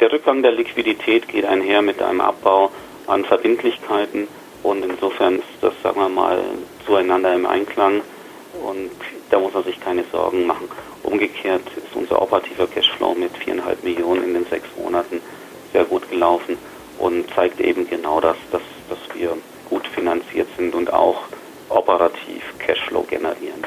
Der 0.00 0.10
Rückgang 0.10 0.42
der 0.42 0.50
Liquidität 0.50 1.28
geht 1.28 1.44
einher 1.44 1.82
mit 1.82 2.02
einem 2.02 2.20
Abbau 2.20 2.72
an 3.06 3.24
Verbindlichkeiten 3.24 4.26
und 4.62 4.84
insofern 4.84 5.36
ist 5.36 5.46
das, 5.60 5.72
sagen 5.82 6.00
wir 6.00 6.08
mal, 6.08 6.40
zueinander 6.86 7.34
im 7.34 7.46
Einklang 7.46 8.02
und 8.64 8.90
da 9.30 9.38
muss 9.38 9.54
man 9.54 9.64
sich 9.64 9.80
keine 9.80 10.04
Sorgen 10.10 10.46
machen. 10.46 10.68
Umgekehrt 11.02 11.62
ist 11.76 11.94
unser 11.94 12.20
operativer 12.20 12.66
Cashflow 12.66 13.14
mit 13.14 13.36
viereinhalb 13.36 13.82
Millionen 13.84 14.24
in 14.24 14.34
den 14.34 14.46
sechs 14.46 14.68
Monaten 14.76 15.20
sehr 15.72 15.84
gut 15.84 16.08
gelaufen 16.10 16.56
und 16.98 17.32
zeigt 17.34 17.60
eben 17.60 17.88
genau 17.88 18.20
das, 18.20 18.36
dass, 18.50 18.62
dass 18.88 18.98
wir 19.14 19.36
gut 19.68 19.86
finanziert 19.86 20.48
sind 20.56 20.74
und 20.74 20.92
auch 20.92 21.22
operativ 21.68 22.42
Cashflow 22.58 23.02
generieren. 23.02 23.64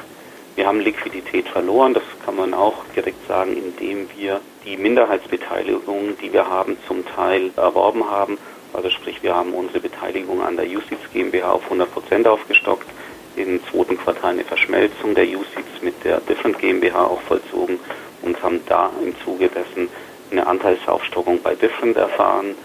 Wir 0.56 0.68
haben 0.68 0.82
Liquidität 0.82 1.48
verloren, 1.48 1.94
das 1.94 2.04
kann 2.26 2.36
man 2.36 2.54
auch 2.54 2.84
direkt 2.96 3.26
sagen, 3.28 3.56
indem 3.56 4.10
wir 4.18 4.42
die 4.65 4.76
Minderheitsbeteiligung, 4.76 6.18
die 6.22 6.34
wir 6.34 6.48
haben, 6.50 6.78
zum 6.88 7.06
Teil 7.06 7.52
erworben 7.56 8.10
haben 8.10 8.38
also 8.74 8.90
sprich, 8.90 9.22
wir 9.22 9.36
haben 9.36 9.54
unsere 9.54 9.80
Beteiligung 9.80 10.42
an 10.42 10.56
der 10.56 10.66
USITS 10.66 11.12
GmbH 11.14 11.52
auf 11.52 11.64
100 11.66 11.92
Prozent 11.92 12.28
aufgestockt, 12.28 12.88
im 13.36 13.60
zweiten 13.66 13.98
Quartal 13.98 14.32
eine 14.32 14.44
Verschmelzung 14.44 15.16
der 15.16 15.26
USITS 15.26 15.82
mit 15.82 16.04
der 16.04 16.20
Different 16.22 16.60
GmbH 16.60 17.06
auch 17.06 17.22
vollzogen 17.22 17.80
und 18.22 18.42
haben 18.44 18.60
da 18.68 18.92
im 19.04 19.16
Zuge 19.24 19.48
dessen 19.48 19.90
eine 20.32 20.48
Anteilsaufstockung 20.48 21.42
bei 21.42 21.56
Different 21.56 21.98
erfahren. 21.98 22.56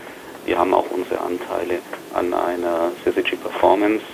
Wir 0.45 0.59
haben 0.59 0.75
auch 0.75 0.90
unsere 0.90 1.21
Anteile 1.21 1.79
an 2.14 2.33
einer 2.35 2.92
Syzygy 3.05 3.37
Performance, 3.37 4.05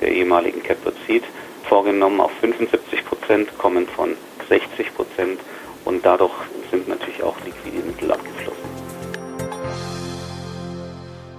der 0.00 0.12
ehemaligen 0.12 0.62
Capital 0.62 0.92
Seed, 1.06 1.24
vorgenommen 1.68 2.20
auf 2.20 2.32
75 2.40 3.04
Prozent, 3.04 3.58
kommen 3.58 3.86
von 3.88 4.16
60 4.48 4.94
Prozent 4.94 5.40
und 5.84 6.04
dadurch 6.04 6.34
sind 6.70 6.88
natürlich 6.88 7.22
auch 7.22 7.36
liquide 7.44 7.86
Mittel 7.86 8.12
abgeflossen. 8.12 8.57